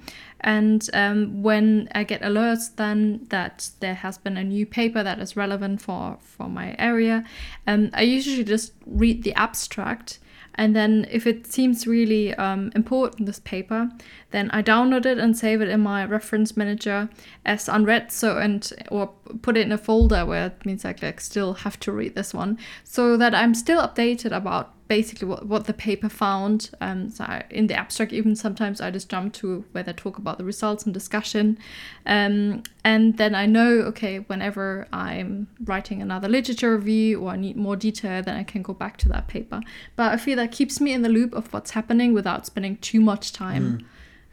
And 0.45 0.91
um, 0.93 1.43
when 1.43 1.89
I 1.95 2.03
get 2.03 2.21
alerts, 2.23 2.75
then 2.75 3.27
that 3.29 3.71
there 3.79 3.95
has 3.95 4.19
been 4.19 4.37
a 4.37 4.43
new 4.43 4.67
paper 4.67 5.03
that 5.05 5.21
is 5.21 5.37
relevant 5.37 5.81
for 5.81 6.19
for 6.21 6.49
my 6.49 6.75
area, 6.79 7.25
um, 7.69 7.91
I 7.95 8.03
usually 8.03 8.43
just 8.43 8.73
read 8.85 9.23
the 9.23 9.35
abstract 9.35 10.19
And 10.55 10.77
then 10.77 11.07
if 11.11 11.27
it 11.27 11.47
seems 11.47 11.87
really 11.87 12.35
um, 12.35 12.71
important, 12.75 13.27
this 13.27 13.39
paper, 13.39 13.89
then 14.33 14.51
I 14.51 14.63
download 14.63 15.07
it 15.07 15.19
and 15.19 15.37
save 15.37 15.63
it 15.63 15.69
in 15.69 15.81
my 15.81 16.05
reference 16.05 16.57
manager 16.57 17.09
as 17.45 17.69
unread. 17.69 18.13
So 18.13 18.39
and 18.39 18.71
or 18.91 19.11
put 19.41 19.57
it 19.57 19.63
in 19.63 19.73
a 19.73 19.79
folder 19.79 20.27
where 20.27 20.47
it 20.47 20.67
means 20.67 20.85
I 20.85 20.95
like 21.01 21.21
still 21.21 21.55
have 21.55 21.81
to 21.81 21.93
read 21.93 22.15
this 22.15 22.35
one, 22.35 22.59
so 22.85 23.17
that 23.17 23.35
I'm 23.35 23.55
still 23.55 23.81
updated 23.81 24.37
about 24.37 24.75
basically 24.97 25.27
what, 25.27 25.47
what 25.47 25.65
the 25.65 25.73
paper 25.73 26.11
found. 26.11 26.71
Um, 26.83 27.09
so 27.09 27.25
I, 27.25 27.45
in 27.49 27.67
the 27.67 27.75
abstract, 27.75 28.13
even 28.13 28.37
sometimes 28.37 28.79
I 28.83 28.91
just 28.91 29.09
jump 29.09 29.33
to 29.41 29.65
where 29.73 29.83
they 29.83 29.95
talk 29.95 30.19
about 30.19 30.37
the 30.37 30.45
results 30.45 30.85
and 30.85 30.93
discussion. 30.93 31.59
Um, 32.05 32.63
and 32.85 33.17
then 33.17 33.35
I 33.35 33.47
know, 33.47 33.71
okay, 33.91 34.19
whenever 34.19 34.87
I'm 34.93 35.49
writing 35.65 36.03
another 36.03 36.29
literature 36.29 36.77
review 36.77 37.23
or 37.23 37.31
I 37.31 37.37
need 37.37 37.57
more 37.57 37.75
detail, 37.75 38.23
then 38.23 38.37
I 38.37 38.45
can 38.45 38.61
go 38.61 38.75
back 38.75 38.99
to 38.99 39.09
that 39.09 39.29
paper. 39.29 39.63
But 39.97 40.13
I 40.13 40.19
feel 40.19 40.37
that 40.37 40.53
keeps 40.53 40.79
me 40.79 40.93
in 40.93 41.01
the 41.01 41.09
loop 41.09 41.33
of 41.33 41.51
what's 41.55 41.71
happening 41.71 42.13
without 42.13 42.45
spending 42.45 42.77
too 42.77 43.01
much 43.01 43.33
time. 43.33 43.65
Mm. 43.65 43.85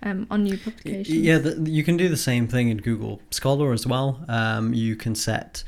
Um, 0.02 0.28
on 0.32 0.44
new 0.44 0.58
publications. 0.58 1.10
Yeah, 1.10 1.40
the, 1.40 1.70
you 1.70 1.84
can 1.84 1.98
do 1.98 2.08
the 2.08 2.16
same 2.32 2.48
thing 2.48 2.70
in 2.70 2.78
Google 2.78 3.22
Scholar 3.32 3.74
as 3.74 3.86
well. 3.86 4.24
Um, 4.30 4.74
you 4.74 4.96
can 4.96 5.14
set 5.14 5.62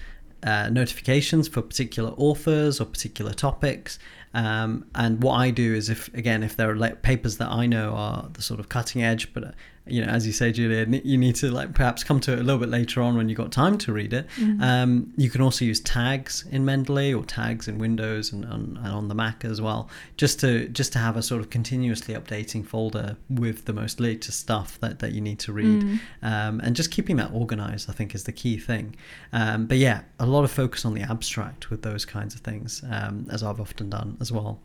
uh, 0.43 0.69
notifications 0.69 1.48
for 1.48 1.62
particular 1.62 2.12
authors 2.17 2.79
or 2.79 2.86
particular 2.86 3.33
topics. 3.33 4.00
Um, 4.33 4.85
and 4.95 5.21
what 5.21 5.35
I 5.35 5.51
do 5.51 5.73
is, 5.73 5.89
if 5.89 6.13
again, 6.13 6.43
if 6.43 6.55
there 6.55 6.69
are 6.69 6.75
like 6.75 7.01
papers 7.01 7.38
that 7.38 7.50
I 7.50 7.65
know 7.65 7.93
are 7.93 8.29
the 8.33 8.41
sort 8.41 8.59
of 8.59 8.69
cutting 8.69 9.03
edge, 9.03 9.33
but 9.33 9.53
you 9.88 10.05
know, 10.05 10.11
as 10.11 10.27
you 10.27 10.31
say, 10.33 10.51
Julia, 10.51 10.85
you 11.03 11.17
need 11.17 11.35
to 11.38 11.50
like 11.51 11.73
perhaps 11.73 12.03
come 12.03 12.19
to 12.21 12.33
it 12.33 12.39
a 12.39 12.43
little 12.43 12.59
bit 12.59 12.69
later 12.69 13.01
on 13.01 13.17
when 13.17 13.29
you've 13.29 13.38
got 13.38 13.51
time 13.51 13.77
to 13.79 13.91
read 13.91 14.13
it. 14.13 14.27
Mm-hmm. 14.38 14.61
Um, 14.61 15.13
you 15.17 15.29
can 15.29 15.41
also 15.41 15.65
use 15.65 15.79
tags 15.79 16.45
in 16.51 16.63
Mendeley 16.65 17.17
or 17.17 17.25
tags 17.25 17.67
in 17.67 17.79
Windows 17.79 18.31
and 18.31 18.45
on, 18.45 18.79
and 18.83 18.88
on 18.93 19.07
the 19.07 19.15
Mac 19.15 19.43
as 19.43 19.59
well, 19.59 19.89
just 20.17 20.39
to 20.41 20.67
just 20.69 20.93
to 20.93 21.00
have 21.00 21.17
a 21.17 21.23
sort 21.23 21.41
of 21.41 21.50
continuously 21.50 22.13
updating 22.13 22.65
folder 22.65 23.17
with 23.29 23.65
the 23.65 23.73
most 23.73 24.00
latest 24.00 24.39
stuff 24.39 24.79
that, 24.81 25.00
that 25.00 25.13
you 25.13 25.21
need 25.21 25.39
to 25.39 25.51
read, 25.51 25.81
Mm. 25.81 26.00
um, 26.21 26.59
and 26.61 26.75
just 26.75 26.91
keeping 26.91 27.15
that 27.17 27.31
organized. 27.33 27.89
I 27.89 27.93
think 27.93 28.13
is 28.13 28.25
the 28.25 28.31
key 28.31 28.57
thing. 28.57 28.95
Um, 29.33 29.65
but 29.65 29.77
yeah, 29.77 30.01
a 30.19 30.25
lot 30.25 30.43
of 30.43 30.51
focus 30.51 30.85
on 30.85 30.93
the 30.93 31.01
abstract 31.01 31.69
with 31.71 31.81
those 31.81 32.05
kinds 32.05 32.35
of 32.35 32.41
things, 32.41 32.83
um, 32.89 33.25
as 33.31 33.41
I've 33.41 33.59
often 33.59 33.89
done 33.89 34.17
as 34.21 34.31
well. 34.31 34.59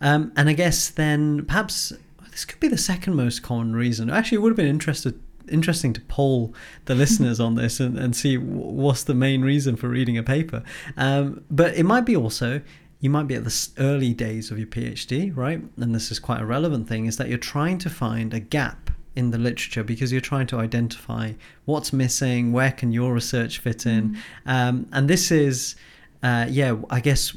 Um, 0.00 0.32
and 0.36 0.48
I 0.48 0.52
guess 0.54 0.90
then 0.90 1.44
perhaps 1.44 1.92
this 2.34 2.44
could 2.44 2.58
be 2.58 2.66
the 2.66 2.76
second 2.76 3.14
most 3.14 3.44
common 3.44 3.76
reason. 3.76 4.10
Actually, 4.10 4.36
it 4.36 4.40
would 4.40 4.50
have 4.50 4.56
been 4.56 4.66
interested 4.66 5.20
interesting 5.48 5.92
to 5.92 6.00
poll 6.02 6.52
the 6.86 6.94
listeners 7.02 7.38
on 7.38 7.54
this 7.54 7.78
and, 7.78 7.96
and 7.96 8.16
see 8.16 8.36
what's 8.36 9.04
the 9.04 9.14
main 9.14 9.42
reason 9.42 9.76
for 9.76 9.88
reading 9.88 10.18
a 10.18 10.22
paper. 10.22 10.64
Um, 10.96 11.44
but 11.48 11.76
it 11.76 11.84
might 11.84 12.04
be 12.04 12.16
also 12.16 12.60
you 12.98 13.08
might 13.08 13.28
be 13.28 13.36
at 13.36 13.44
the 13.44 13.68
early 13.78 14.14
days 14.14 14.50
of 14.50 14.58
your 14.58 14.66
PhD, 14.66 15.30
right? 15.36 15.62
And 15.76 15.94
this 15.94 16.10
is 16.10 16.18
quite 16.18 16.40
a 16.40 16.46
relevant 16.46 16.88
thing 16.88 17.06
is 17.06 17.18
that 17.18 17.28
you're 17.28 17.38
trying 17.38 17.78
to 17.78 17.90
find 17.90 18.34
a 18.34 18.40
gap 18.40 18.90
in 19.14 19.30
the 19.30 19.38
literature 19.38 19.84
because 19.84 20.10
you're 20.10 20.20
trying 20.20 20.48
to 20.48 20.58
identify 20.58 21.34
what's 21.66 21.92
missing, 21.92 22.50
where 22.50 22.72
can 22.72 22.90
your 22.90 23.12
research 23.12 23.58
fit 23.58 23.86
in, 23.86 24.18
um, 24.46 24.88
and 24.90 25.06
this 25.06 25.30
is, 25.30 25.76
uh, 26.22 26.46
yeah, 26.48 26.74
I 26.90 26.98
guess 27.00 27.36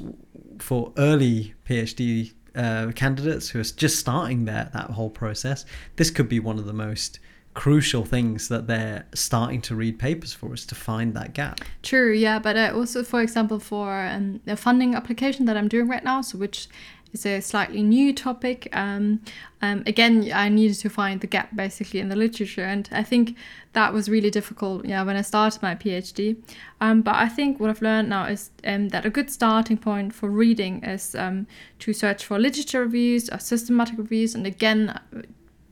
for 0.57 0.91
early 0.97 1.53
PhD 1.69 2.31
uh, 2.57 2.91
candidates 2.93 3.49
who 3.49 3.59
are 3.59 3.63
just 3.63 3.99
starting 3.99 4.45
their 4.45 4.69
that 4.73 4.89
whole 4.91 5.09
process, 5.09 5.65
this 5.95 6.09
could 6.09 6.27
be 6.27 6.39
one 6.39 6.57
of 6.57 6.65
the 6.65 6.73
most 6.73 7.19
crucial 7.57 8.05
things 8.05 8.49
that 8.49 8.67
they're 8.67 9.03
starting 9.15 9.59
to 9.59 9.75
read 9.75 9.97
papers 9.97 10.31
for 10.31 10.53
is 10.53 10.63
to 10.63 10.75
find 10.75 11.15
that 11.15 11.33
gap. 11.33 11.59
True, 11.81 12.13
yeah, 12.13 12.37
but 12.37 12.55
uh, 12.55 12.71
also, 12.75 13.03
for 13.03 13.19
example, 13.19 13.59
for 13.59 14.05
um, 14.05 14.41
the 14.45 14.55
funding 14.55 14.93
application 14.93 15.45
that 15.45 15.57
I'm 15.57 15.67
doing 15.67 15.87
right 15.87 16.03
now, 16.03 16.21
so 16.21 16.37
which 16.37 16.67
is 17.13 17.25
a 17.25 17.41
slightly 17.41 17.81
new 17.81 18.13
topic. 18.13 18.69
Um, 18.73 19.21
um, 19.61 19.83
again, 19.85 20.31
I 20.33 20.49
needed 20.49 20.77
to 20.79 20.89
find 20.89 21.21
the 21.21 21.27
gap 21.27 21.55
basically 21.55 21.99
in 21.99 22.09
the 22.09 22.15
literature, 22.15 22.63
and 22.63 22.87
I 22.91 23.03
think 23.03 23.35
that 23.73 23.93
was 23.93 24.09
really 24.09 24.29
difficult. 24.29 24.85
Yeah, 24.85 25.03
when 25.03 25.15
I 25.15 25.21
started 25.21 25.61
my 25.61 25.75
PhD. 25.75 26.37
Um, 26.81 27.01
but 27.01 27.15
I 27.15 27.27
think 27.27 27.59
what 27.59 27.69
I've 27.69 27.81
learned 27.81 28.09
now 28.09 28.25
is 28.25 28.51
um, 28.65 28.89
that 28.89 29.05
a 29.05 29.09
good 29.09 29.31
starting 29.31 29.77
point 29.77 30.13
for 30.13 30.29
reading 30.29 30.83
is 30.83 31.15
um, 31.15 31.47
to 31.79 31.93
search 31.93 32.25
for 32.25 32.39
literature 32.39 32.81
reviews 32.81 33.29
or 33.29 33.39
systematic 33.39 33.97
reviews, 33.97 34.35
and 34.35 34.45
again. 34.45 34.99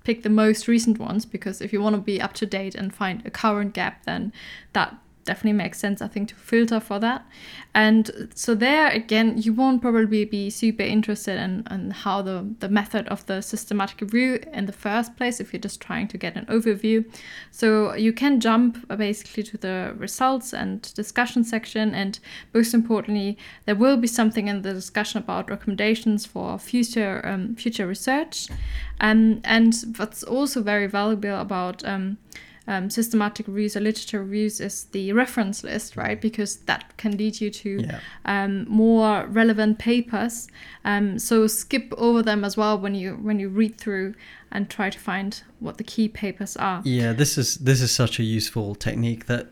Pick 0.03 0.21
the 0.21 0.29
most 0.29 0.67
recent 0.67 0.99
ones 0.99 1.25
because 1.25 1.61
if 1.61 1.73
you 1.73 1.81
want 1.81 1.95
to 1.95 1.99
be 1.99 2.21
up 2.21 2.33
to 2.33 2.45
date 2.45 2.75
and 2.75 2.93
find 2.93 3.25
a 3.25 3.31
current 3.31 3.73
gap, 3.73 4.05
then 4.05 4.31
that 4.73 4.95
definitely 5.25 5.57
makes 5.57 5.79
sense, 5.79 6.01
I 6.01 6.07
think, 6.07 6.29
to 6.29 6.35
filter 6.35 6.79
for 6.79 6.99
that. 6.99 7.25
And 7.73 8.29
so 8.35 8.55
there 8.55 8.89
again, 8.89 9.37
you 9.37 9.53
won't 9.53 9.81
probably 9.81 10.23
be 10.23 10.49
super 10.49 10.83
interested 10.83 11.37
in, 11.37 11.67
in 11.69 11.91
how 11.91 12.21
the, 12.21 12.47
the 12.59 12.69
method 12.69 13.07
of 13.09 13.25
the 13.25 13.41
systematic 13.41 14.01
review 14.01 14.39
in 14.53 14.65
the 14.65 14.71
first 14.71 15.17
place 15.17 15.39
if 15.39 15.51
you're 15.51 15.59
just 15.59 15.81
trying 15.81 16.07
to 16.09 16.17
get 16.17 16.35
an 16.35 16.45
overview. 16.45 17.03
So 17.51 17.93
you 17.95 18.13
can 18.13 18.39
jump 18.39 18.85
uh, 18.89 18.95
basically 18.95 19.43
to 19.43 19.57
the 19.57 19.93
results 19.97 20.53
and 20.53 20.93
discussion 20.93 21.43
section. 21.43 21.93
And 21.93 22.19
most 22.53 22.73
importantly, 22.73 23.37
there 23.65 23.75
will 23.75 23.97
be 23.97 24.07
something 24.07 24.47
in 24.47 24.61
the 24.61 24.73
discussion 24.73 25.17
about 25.19 25.49
recommendations 25.49 26.25
for 26.25 26.57
future 26.59 27.21
um, 27.25 27.55
future 27.55 27.87
research. 27.87 28.47
Um, 29.01 29.41
and 29.43 29.75
what's 29.97 30.23
also 30.23 30.61
very 30.61 30.87
valuable 30.87 31.39
about 31.39 31.83
um, 31.83 32.17
um, 32.67 32.89
systematic 32.89 33.47
reviews 33.47 33.75
or 33.77 33.79
literature 33.79 34.19
reviews 34.21 34.59
is 34.59 34.85
the 34.85 35.11
reference 35.13 35.63
list, 35.63 35.95
right? 35.95 36.19
Because 36.19 36.57
that 36.65 36.97
can 36.97 37.17
lead 37.17 37.39
you 37.39 37.49
to 37.51 37.81
Yeah. 37.81 37.99
um, 38.25 38.65
more 38.67 39.25
relevant 39.27 39.77
papers. 39.79 40.47
Um, 40.83 41.19
so 41.19 41.47
skip 41.47 41.93
over 41.97 42.23
them 42.23 42.43
as 42.43 42.57
well 42.57 42.77
when 42.79 42.95
you 42.95 43.13
when 43.15 43.39
you 43.39 43.49
read 43.49 43.77
through 43.77 44.15
and 44.51 44.69
try 44.69 44.89
to 44.89 44.99
find 44.99 45.43
what 45.59 45.77
the 45.77 45.83
key 45.83 46.07
papers 46.07 46.55
are. 46.57 46.81
Yeah, 46.85 47.13
this 47.13 47.37
is 47.37 47.57
this 47.57 47.81
is 47.81 47.91
such 47.91 48.19
a 48.19 48.23
useful 48.23 48.75
technique 48.75 49.25
that 49.27 49.47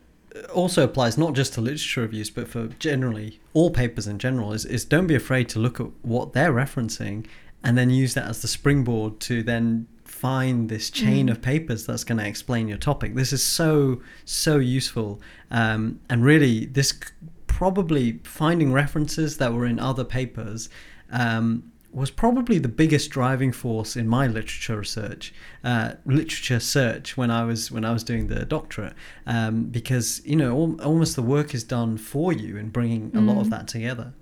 also 0.52 0.84
applies 0.84 1.16
not 1.18 1.34
just 1.34 1.54
to 1.54 1.62
literature 1.62 2.02
reviews 2.02 2.32
but 2.32 2.48
for 2.48 2.66
generally 2.80 3.40
all 3.54 3.70
papers 3.70 4.08
in 4.08 4.18
general 4.18 4.52
is, 4.52 4.66
is 4.66 4.84
don't 4.84 5.06
be 5.06 5.14
afraid 5.14 5.48
to 5.48 5.60
look 5.60 5.80
at 5.80 5.86
what 6.02 6.34
they're 6.34 6.52
referencing 6.52 7.24
and 7.64 7.78
then 7.78 7.92
use 7.92 8.16
that 8.16 8.26
as 8.28 8.42
the 8.42 8.48
springboard 8.48 9.20
to 9.20 9.44
then 9.44 9.88
find 10.24 10.70
this 10.70 10.90
chain 10.90 11.28
Mm. 11.28 11.32
of 11.32 11.38
papers 11.42 11.82
that's 11.88 12.06
going 12.10 12.20
to 12.24 12.28
explain 12.34 12.64
your 12.72 12.78
topic 12.92 13.10
this 13.22 13.32
is 13.38 13.44
so 13.60 14.02
so 14.26 14.54
useful 14.80 15.10
um, 15.52 15.82
and 16.10 16.18
really 16.32 16.56
this 16.80 16.90
probably 17.48 18.20
finding 18.24 18.72
references 18.74 19.38
that 19.38 19.52
were 19.54 19.66
in 19.74 19.80
other 19.80 20.04
papers 20.04 20.70
um, 21.12 21.46
was 21.92 22.10
probably 22.10 22.58
the 22.58 22.68
biggest 22.84 23.12
driving 23.12 23.52
force 23.52 23.96
in 24.02 24.08
my 24.08 24.26
literature 24.26 24.78
research, 24.80 25.32
uh, 25.64 25.90
literature 26.08 26.60
search 26.60 27.16
when 27.20 27.30
I 27.30 27.44
was 27.44 27.72
when 27.76 27.86
I 27.86 27.92
was 27.98 28.04
doing 28.04 28.26
the 28.30 28.46
doctorate, 28.46 28.96
um, 29.28 29.66
because 29.66 30.08
you 30.26 30.36
know 30.36 30.52
al- 30.62 30.82
almost 30.90 31.16
the 31.16 31.22
work 31.22 31.54
is 31.54 31.64
done 31.64 31.98
for 31.98 32.34
you 32.34 32.58
in 32.58 32.70
bringing 32.70 33.12
a 33.16 33.22
lot 33.22 33.38
of 33.42 33.48
Mm. 33.48 33.52
that 33.52 33.68
together. 33.68 34.14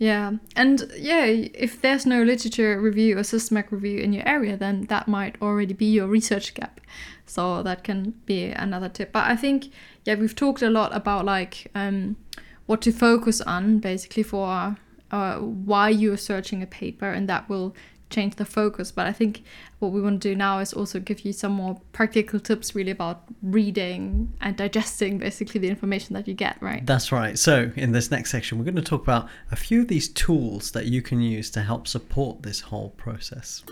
Yeah, 0.00 0.32
and 0.56 0.90
yeah, 0.96 1.26
if 1.26 1.82
there's 1.82 2.06
no 2.06 2.22
literature 2.22 2.80
review 2.80 3.18
or 3.18 3.22
systematic 3.22 3.70
review 3.70 4.00
in 4.00 4.14
your 4.14 4.26
area, 4.26 4.56
then 4.56 4.86
that 4.86 5.08
might 5.08 5.36
already 5.42 5.74
be 5.74 5.84
your 5.84 6.06
research 6.06 6.54
gap. 6.54 6.80
So 7.26 7.62
that 7.62 7.84
can 7.84 8.14
be 8.24 8.46
another 8.46 8.88
tip. 8.88 9.12
But 9.12 9.26
I 9.26 9.36
think 9.36 9.70
yeah, 10.06 10.14
we've 10.14 10.34
talked 10.34 10.62
a 10.62 10.70
lot 10.70 10.96
about 10.96 11.26
like 11.26 11.66
um, 11.74 12.16
what 12.64 12.80
to 12.80 12.92
focus 12.92 13.42
on 13.42 13.78
basically 13.78 14.22
for 14.22 14.78
uh, 15.10 15.36
why 15.36 15.90
you're 15.90 16.16
searching 16.16 16.62
a 16.62 16.66
paper, 16.66 17.10
and 17.10 17.28
that 17.28 17.50
will 17.50 17.76
change 18.10 18.36
the 18.36 18.44
focus. 18.44 18.92
But 18.92 19.06
I 19.06 19.12
think 19.12 19.42
what 19.78 19.92
we 19.92 20.00
want 20.00 20.20
to 20.20 20.28
do 20.28 20.34
now 20.34 20.58
is 20.58 20.72
also 20.72 21.00
give 21.00 21.20
you 21.20 21.32
some 21.32 21.52
more 21.52 21.80
practical 21.92 22.38
tips, 22.38 22.74
really 22.74 22.90
about 22.90 23.22
reading 23.42 24.32
and 24.40 24.56
digesting 24.56 25.18
basically 25.18 25.60
the 25.60 25.68
information 25.68 26.14
that 26.14 26.28
you 26.28 26.34
get. 26.34 26.60
Right. 26.60 26.84
That's 26.84 27.12
right. 27.12 27.38
So 27.38 27.70
in 27.76 27.92
this 27.92 28.10
next 28.10 28.30
section, 28.30 28.58
we're 28.58 28.64
going 28.64 28.76
to 28.76 28.82
talk 28.82 29.02
about 29.02 29.28
a 29.50 29.56
few 29.56 29.82
of 29.82 29.88
these 29.88 30.08
tools 30.08 30.72
that 30.72 30.86
you 30.86 31.02
can 31.02 31.20
use 31.20 31.50
to 31.50 31.62
help 31.62 31.88
support 31.88 32.42
this 32.42 32.60
whole 32.60 32.90
process. 32.90 33.62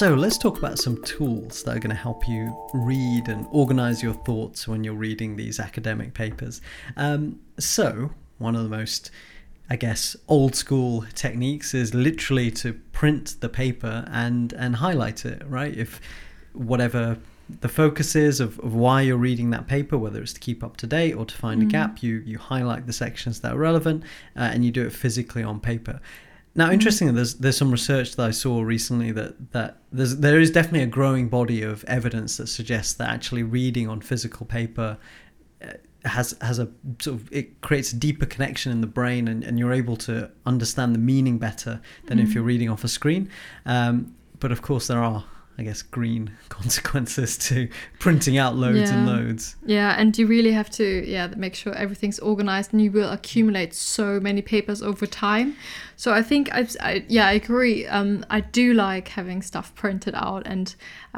So 0.00 0.14
let's 0.14 0.38
talk 0.38 0.56
about 0.56 0.78
some 0.78 1.04
tools 1.04 1.62
that 1.64 1.76
are 1.76 1.78
going 1.78 1.94
to 1.94 1.94
help 1.94 2.26
you 2.26 2.56
read 2.72 3.28
and 3.28 3.46
organize 3.50 4.02
your 4.02 4.14
thoughts 4.14 4.66
when 4.66 4.82
you're 4.82 4.94
reading 4.94 5.36
these 5.36 5.60
academic 5.60 6.14
papers. 6.14 6.62
Um, 6.96 7.38
so, 7.58 8.12
one 8.38 8.56
of 8.56 8.62
the 8.62 8.70
most, 8.70 9.10
I 9.68 9.76
guess, 9.76 10.16
old 10.26 10.56
school 10.56 11.04
techniques 11.14 11.74
is 11.74 11.92
literally 11.92 12.50
to 12.52 12.72
print 12.92 13.36
the 13.40 13.50
paper 13.50 14.06
and 14.10 14.54
and 14.54 14.76
highlight 14.76 15.26
it. 15.26 15.42
Right, 15.46 15.76
if 15.76 16.00
whatever 16.54 17.18
the 17.60 17.68
focus 17.68 18.16
is 18.16 18.40
of, 18.40 18.58
of 18.60 18.74
why 18.74 19.02
you're 19.02 19.18
reading 19.18 19.50
that 19.50 19.68
paper, 19.68 19.98
whether 19.98 20.22
it's 20.22 20.32
to 20.32 20.40
keep 20.40 20.64
up 20.64 20.78
to 20.78 20.86
date 20.86 21.12
or 21.12 21.26
to 21.26 21.34
find 21.34 21.62
a 21.62 21.66
Mhm. 21.66 21.72
gap, 21.72 22.02
you 22.02 22.22
you 22.24 22.38
highlight 22.38 22.86
the 22.86 22.94
sections 22.94 23.40
that 23.40 23.52
are 23.52 23.58
relevant 23.58 24.04
uh, 24.34 24.48
and 24.50 24.64
you 24.64 24.70
do 24.70 24.86
it 24.86 24.94
physically 24.94 25.42
on 25.42 25.60
paper. 25.60 26.00
Now, 26.54 26.70
interestingly, 26.70 27.14
there's 27.14 27.34
there's 27.34 27.56
some 27.56 27.70
research 27.70 28.16
that 28.16 28.26
I 28.26 28.32
saw 28.32 28.62
recently 28.62 29.12
that 29.12 29.52
that 29.52 29.78
there's 29.92 30.16
there 30.16 30.40
is 30.40 30.50
definitely 30.50 30.82
a 30.82 30.86
growing 30.86 31.28
body 31.28 31.62
of 31.62 31.84
evidence 31.84 32.36
that 32.38 32.48
suggests 32.48 32.94
that 32.94 33.08
actually 33.08 33.42
reading 33.44 33.88
on 33.88 34.00
physical 34.00 34.46
paper 34.46 34.98
uh, 35.62 35.72
has 36.04 36.36
has 36.40 36.58
a 36.58 36.68
sort 37.00 37.20
of 37.20 37.32
it 37.32 37.60
creates 37.60 37.92
a 37.92 37.96
deeper 37.96 38.26
connection 38.26 38.72
in 38.72 38.80
the 38.80 38.86
brain 38.88 39.28
and, 39.28 39.44
and 39.44 39.58
you're 39.58 39.72
able 39.72 39.96
to 39.98 40.30
understand 40.44 40.94
the 40.94 40.98
meaning 40.98 41.38
better 41.38 41.80
than 42.06 42.18
if 42.18 42.30
Mm. 42.30 42.34
you're 42.34 42.44
reading 42.44 42.68
off 42.68 42.82
a 42.84 42.88
screen 42.88 43.28
um, 43.66 44.14
but 44.40 44.50
of 44.50 44.60
course 44.62 44.86
there 44.88 45.02
are 45.02 45.24
i 45.60 45.62
guess 45.62 45.82
green 45.82 46.30
consequences 46.48 47.36
to 47.38 47.68
printing 47.98 48.38
out 48.38 48.56
loads 48.56 48.90
and 48.90 49.06
loads 49.06 49.56
Yeah, 49.66 49.94
and 50.00 50.16
you 50.18 50.26
really 50.26 50.52
have 50.52 50.70
to 50.80 50.84
yeah 51.06 51.26
make 51.36 51.54
sure 51.54 51.72
everything's 51.74 52.18
organized, 52.18 52.72
and 52.72 52.80
you 52.82 52.90
will 52.98 53.10
accumulate 53.18 53.72
so 53.74 54.06
many 54.20 54.42
papers 54.42 54.80
over 54.82 55.06
time. 55.06 55.48
So 55.96 56.12
I 56.20 56.22
think 56.22 56.48
I've, 56.56 56.74
I 56.80 57.04
yeah 57.08 57.26
I 57.32 57.32
agree. 57.42 57.86
Um, 57.96 58.24
I 58.30 58.40
do 58.40 58.66
like 58.86 59.06
having 59.18 59.42
stuff 59.42 59.66
printed 59.82 60.14
out 60.14 60.42
and 60.52 60.66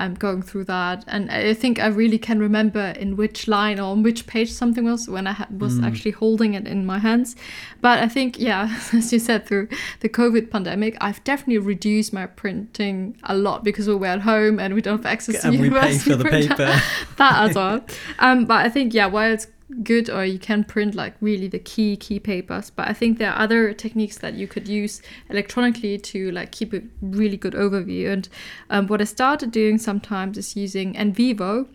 um, 0.00 0.14
going 0.14 0.42
through 0.48 0.64
that, 0.76 0.98
and 1.06 1.30
I 1.30 1.54
think 1.62 1.78
I 1.78 1.86
really 2.02 2.18
can 2.28 2.38
remember 2.48 2.86
in 3.04 3.10
which 3.16 3.46
line 3.56 3.78
or 3.82 3.88
on 3.94 4.02
which 4.02 4.26
page 4.26 4.50
something 4.50 4.84
was 4.92 5.08
when 5.08 5.26
I 5.26 5.34
ha- 5.40 5.48
was 5.64 5.72
Mm. 5.78 5.86
actually 5.88 6.14
holding 6.22 6.54
it 6.58 6.66
in 6.74 6.80
my 6.92 6.98
hands. 7.08 7.36
But 7.80 7.96
I 8.06 8.08
think 8.08 8.30
yeah, 8.48 8.62
as 8.98 9.12
you 9.12 9.20
said 9.28 9.40
through 9.46 9.66
the 10.00 10.08
COVID 10.20 10.44
pandemic, 10.50 10.92
I've 11.06 11.22
definitely 11.30 11.58
reduced 11.74 12.12
my 12.12 12.26
printing 12.42 13.16
a 13.22 13.34
lot 13.46 13.58
because 13.68 13.86
we 13.88 13.94
were 14.02 14.12
at 14.16 14.20
home 14.22 14.31
and 14.32 14.74
we 14.74 14.80
don't 14.80 14.98
have 14.98 15.06
access 15.06 15.42
to 15.42 15.48
and 15.48 15.60
we 15.60 15.70
pay 15.70 15.92
university 15.92 16.10
for 16.10 16.16
the 16.16 16.24
printer 16.28 16.48
paper 16.48 16.82
that 17.16 17.50
as 17.50 17.56
well. 17.56 17.84
Um, 18.18 18.44
but 18.46 18.64
I 18.64 18.68
think 18.68 18.94
yeah, 18.94 19.06
while 19.06 19.32
it's 19.32 19.46
good 19.82 20.10
or 20.10 20.24
you 20.24 20.38
can 20.38 20.64
print 20.64 20.94
like 20.94 21.14
really 21.20 21.48
the 21.48 21.58
key 21.58 21.96
key 21.96 22.18
papers, 22.18 22.70
but 22.70 22.88
I 22.88 22.92
think 22.92 23.18
there 23.18 23.30
are 23.30 23.38
other 23.38 23.72
techniques 23.72 24.18
that 24.18 24.34
you 24.34 24.46
could 24.46 24.68
use 24.68 25.02
electronically 25.30 25.98
to 25.98 26.30
like 26.32 26.52
keep 26.52 26.72
a 26.74 26.82
really 27.00 27.36
good 27.36 27.54
overview. 27.54 28.12
And 28.12 28.28
um, 28.70 28.86
what 28.86 29.00
I 29.00 29.04
started 29.04 29.50
doing 29.50 29.78
sometimes 29.78 30.38
is 30.38 30.56
using 30.56 30.94
NVivo, 30.94 31.66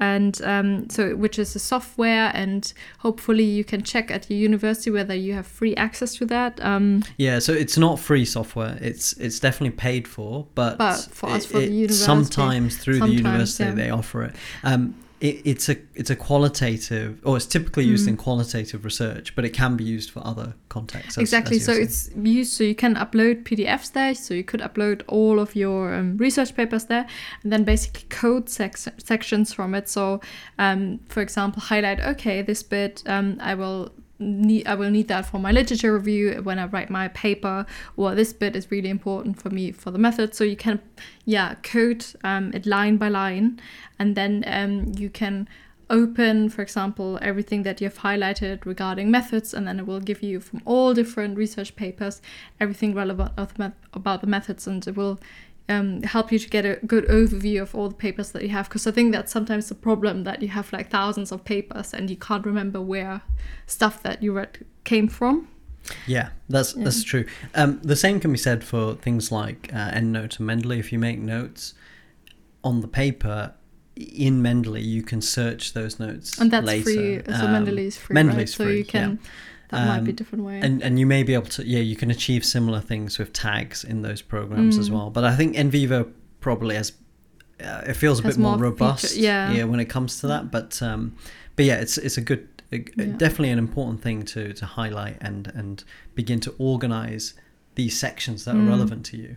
and 0.00 0.40
um, 0.42 0.88
so 0.90 1.16
which 1.16 1.38
is 1.38 1.54
a 1.54 1.58
software, 1.58 2.30
and 2.34 2.72
hopefully 2.98 3.44
you 3.44 3.64
can 3.64 3.82
check 3.82 4.10
at 4.10 4.30
your 4.30 4.38
university 4.38 4.90
whether 4.90 5.14
you 5.14 5.34
have 5.34 5.46
free 5.46 5.74
access 5.76 6.14
to 6.16 6.26
that. 6.26 6.62
Um, 6.64 7.02
Yeah, 7.18 7.38
so 7.38 7.52
it's 7.52 7.78
not 7.78 7.98
free 7.98 8.24
software. 8.24 8.78
It's 8.80 9.12
it's 9.14 9.40
definitely 9.40 9.76
paid 9.76 10.08
for, 10.08 10.46
but, 10.54 10.78
But 10.78 10.96
for 11.10 11.30
us, 11.30 11.46
for 11.46 11.58
the 11.58 11.66
university, 11.66 12.04
sometimes 12.04 12.76
through 12.76 12.98
sometimes, 12.98 13.10
the 13.10 13.16
university 13.16 13.64
yeah. 13.64 13.74
they 13.74 13.90
offer 13.90 14.24
it. 14.24 14.36
Um, 14.62 14.94
it, 15.20 15.40
it's 15.44 15.68
a 15.68 15.76
it's 15.94 16.10
a 16.10 16.16
qualitative, 16.16 17.20
or 17.24 17.36
it's 17.36 17.46
typically 17.46 17.84
used 17.84 18.06
Mm. 18.06 18.10
in 18.10 18.16
qualitative 18.16 18.84
research, 18.84 19.34
but 19.34 19.44
it 19.44 19.50
can 19.50 19.76
be 19.76 19.84
used 19.84 20.10
for 20.10 20.26
other 20.26 20.54
contexts. 20.68 21.16
as- 21.16 21.22
exactly. 21.22 21.56
as 21.56 21.64
So 21.64 21.72
saying. 21.72 21.84
it's 21.84 22.10
used 22.16 22.52
so 22.52 22.64
you 22.64 22.74
can 22.74 22.94
upload 22.96 23.44
PDFs 23.44 23.92
there. 23.92 24.14
So 24.14 24.34
you 24.34 24.44
could 24.44 24.60
upload 24.60 25.02
all 25.08 25.38
of 25.40 25.54
your 25.56 25.94
um, 25.94 26.16
research 26.18 26.54
papers 26.54 26.84
there, 26.86 27.06
and 27.42 27.52
then 27.52 27.64
basically 27.64 28.04
code 28.10 28.48
sec- 28.48 28.76
sections 28.98 29.52
from 29.52 29.74
it. 29.74 29.88
So, 29.88 30.20
um, 30.58 31.00
for 31.08 31.20
example, 31.22 31.62
highlight 31.62 32.00
okay 32.00 32.42
this 32.42 32.62
bit 32.62 33.02
um, 33.06 33.38
I 33.40 33.54
will. 33.54 33.90
Need, 34.24 34.66
I 34.66 34.74
will 34.74 34.90
need 34.90 35.08
that 35.08 35.26
for 35.26 35.38
my 35.38 35.52
literature 35.52 35.92
review 35.92 36.40
when 36.42 36.58
I 36.58 36.64
write 36.64 36.88
my 36.88 37.08
paper, 37.08 37.66
or 37.96 38.14
this 38.14 38.32
bit 38.32 38.56
is 38.56 38.70
really 38.70 38.88
important 38.88 39.40
for 39.42 39.50
me 39.50 39.70
for 39.72 39.90
the 39.90 39.98
method. 39.98 40.34
So 40.34 40.44
you 40.44 40.56
can, 40.56 40.80
yeah, 41.26 41.56
code 41.62 42.06
um, 42.24 42.50
it 42.54 42.64
line 42.64 42.96
by 42.96 43.08
line, 43.08 43.60
and 43.98 44.16
then 44.16 44.42
um, 44.46 44.92
you 44.96 45.10
can 45.10 45.46
open, 45.90 46.48
for 46.48 46.62
example, 46.62 47.18
everything 47.20 47.62
that 47.64 47.80
you've 47.80 47.98
highlighted 47.98 48.64
regarding 48.64 49.10
methods, 49.10 49.52
and 49.52 49.68
then 49.68 49.78
it 49.80 49.86
will 49.86 50.00
give 50.00 50.22
you 50.22 50.40
from 50.40 50.62
all 50.64 50.94
different 50.94 51.36
research 51.36 51.76
papers 51.76 52.22
everything 52.58 52.94
relevant 52.94 53.32
about 53.92 54.20
the 54.22 54.26
methods, 54.26 54.66
and 54.66 54.86
it 54.88 54.96
will 54.96 55.20
um, 55.68 56.02
help 56.02 56.30
you 56.30 56.38
to 56.38 56.48
get 56.48 56.64
a 56.66 56.78
good 56.86 57.06
overview 57.06 57.62
of 57.62 57.74
all 57.74 57.88
the 57.88 57.94
papers 57.94 58.32
that 58.32 58.42
you 58.42 58.50
have. 58.50 58.68
Because 58.68 58.86
I 58.86 58.90
think 58.90 59.12
that's 59.12 59.32
sometimes 59.32 59.68
the 59.68 59.74
problem 59.74 60.24
that 60.24 60.42
you 60.42 60.48
have 60.48 60.72
like 60.72 60.90
thousands 60.90 61.32
of 61.32 61.44
papers 61.44 61.94
and 61.94 62.10
you 62.10 62.16
can't 62.16 62.44
remember 62.44 62.80
where 62.80 63.22
stuff 63.66 64.02
that 64.02 64.22
you 64.22 64.32
read 64.32 64.64
came 64.84 65.08
from. 65.08 65.48
Yeah, 66.06 66.30
that's 66.48 66.74
Yeah. 66.76 66.84
that's 66.84 67.02
true. 67.02 67.24
Um, 67.54 67.80
the 67.82 67.96
same 67.96 68.20
can 68.20 68.32
be 68.32 68.38
said 68.38 68.64
for 68.64 68.94
things 68.94 69.30
like 69.32 69.70
uh, 69.72 69.90
EndNote 69.92 70.38
and 70.40 70.48
Mendeley. 70.48 70.78
If 70.78 70.92
you 70.92 70.98
make 70.98 71.18
notes 71.18 71.74
on 72.62 72.80
the 72.80 72.88
paper 72.88 73.52
in 73.96 74.42
Mendeley, 74.42 74.82
you 74.84 75.02
can 75.02 75.20
search 75.20 75.72
those 75.72 76.00
notes 76.00 76.38
And 76.40 76.50
that's 76.50 76.66
later. 76.66 76.82
free. 76.84 77.22
So 77.26 77.32
Um, 77.46 77.54
Mendeley 77.66 77.86
is 77.86 77.96
free, 77.96 78.16
right? 78.16 78.26
Mendeley's 78.26 78.54
So 78.54 78.68
you 78.68 78.84
can. 78.84 79.18
That 79.74 79.86
might 79.88 80.04
be 80.04 80.10
a 80.10 80.12
Um, 80.12 80.16
different 80.16 80.44
way. 80.44 80.60
and 80.66 80.82
and 80.82 80.98
you 81.00 81.06
may 81.06 81.22
be 81.22 81.34
able 81.34 81.46
to 81.56 81.62
yeah 81.66 81.80
you 81.90 81.96
can 81.96 82.10
achieve 82.10 82.44
similar 82.44 82.80
things 82.80 83.18
with 83.18 83.32
tags 83.32 83.84
in 83.84 84.02
those 84.02 84.22
programs 84.22 84.78
as 84.78 84.88
Mm. 84.88 84.94
well 84.94 85.10
but 85.10 85.24
i 85.24 85.34
think 85.36 85.56
NVivo 85.56 85.98
probably 86.40 86.74
has 86.76 86.92
uh, 87.62 87.82
it 87.90 87.96
feels 87.96 88.18
a 88.20 88.22
Has 88.22 88.36
bit 88.36 88.42
more, 88.42 88.56
more 88.58 88.70
feature- 88.72 88.84
robust 88.84 89.16
yeah. 89.16 89.64
when 89.72 89.80
it 89.80 89.88
comes 89.96 90.20
to 90.20 90.26
that 90.32 90.50
but 90.50 90.82
um 90.82 91.02
but 91.56 91.64
yeah 91.64 91.76
it's 91.84 91.96
it's 91.98 92.18
a 92.18 92.24
good 92.30 92.42
a, 92.72 92.76
Yeah. 92.76 93.16
definitely 93.24 93.50
an 93.50 93.58
important 93.58 93.98
thing 94.02 94.24
to 94.34 94.52
to 94.60 94.66
highlight 94.66 95.16
and 95.28 95.52
and 95.54 95.84
begin 96.14 96.40
to 96.40 96.50
organize 96.58 97.34
these 97.74 97.98
sections 97.98 98.44
that 98.44 98.54
are 98.54 98.58
Mm. 98.58 98.68
relevant 98.68 99.04
to 99.06 99.16
you 99.16 99.36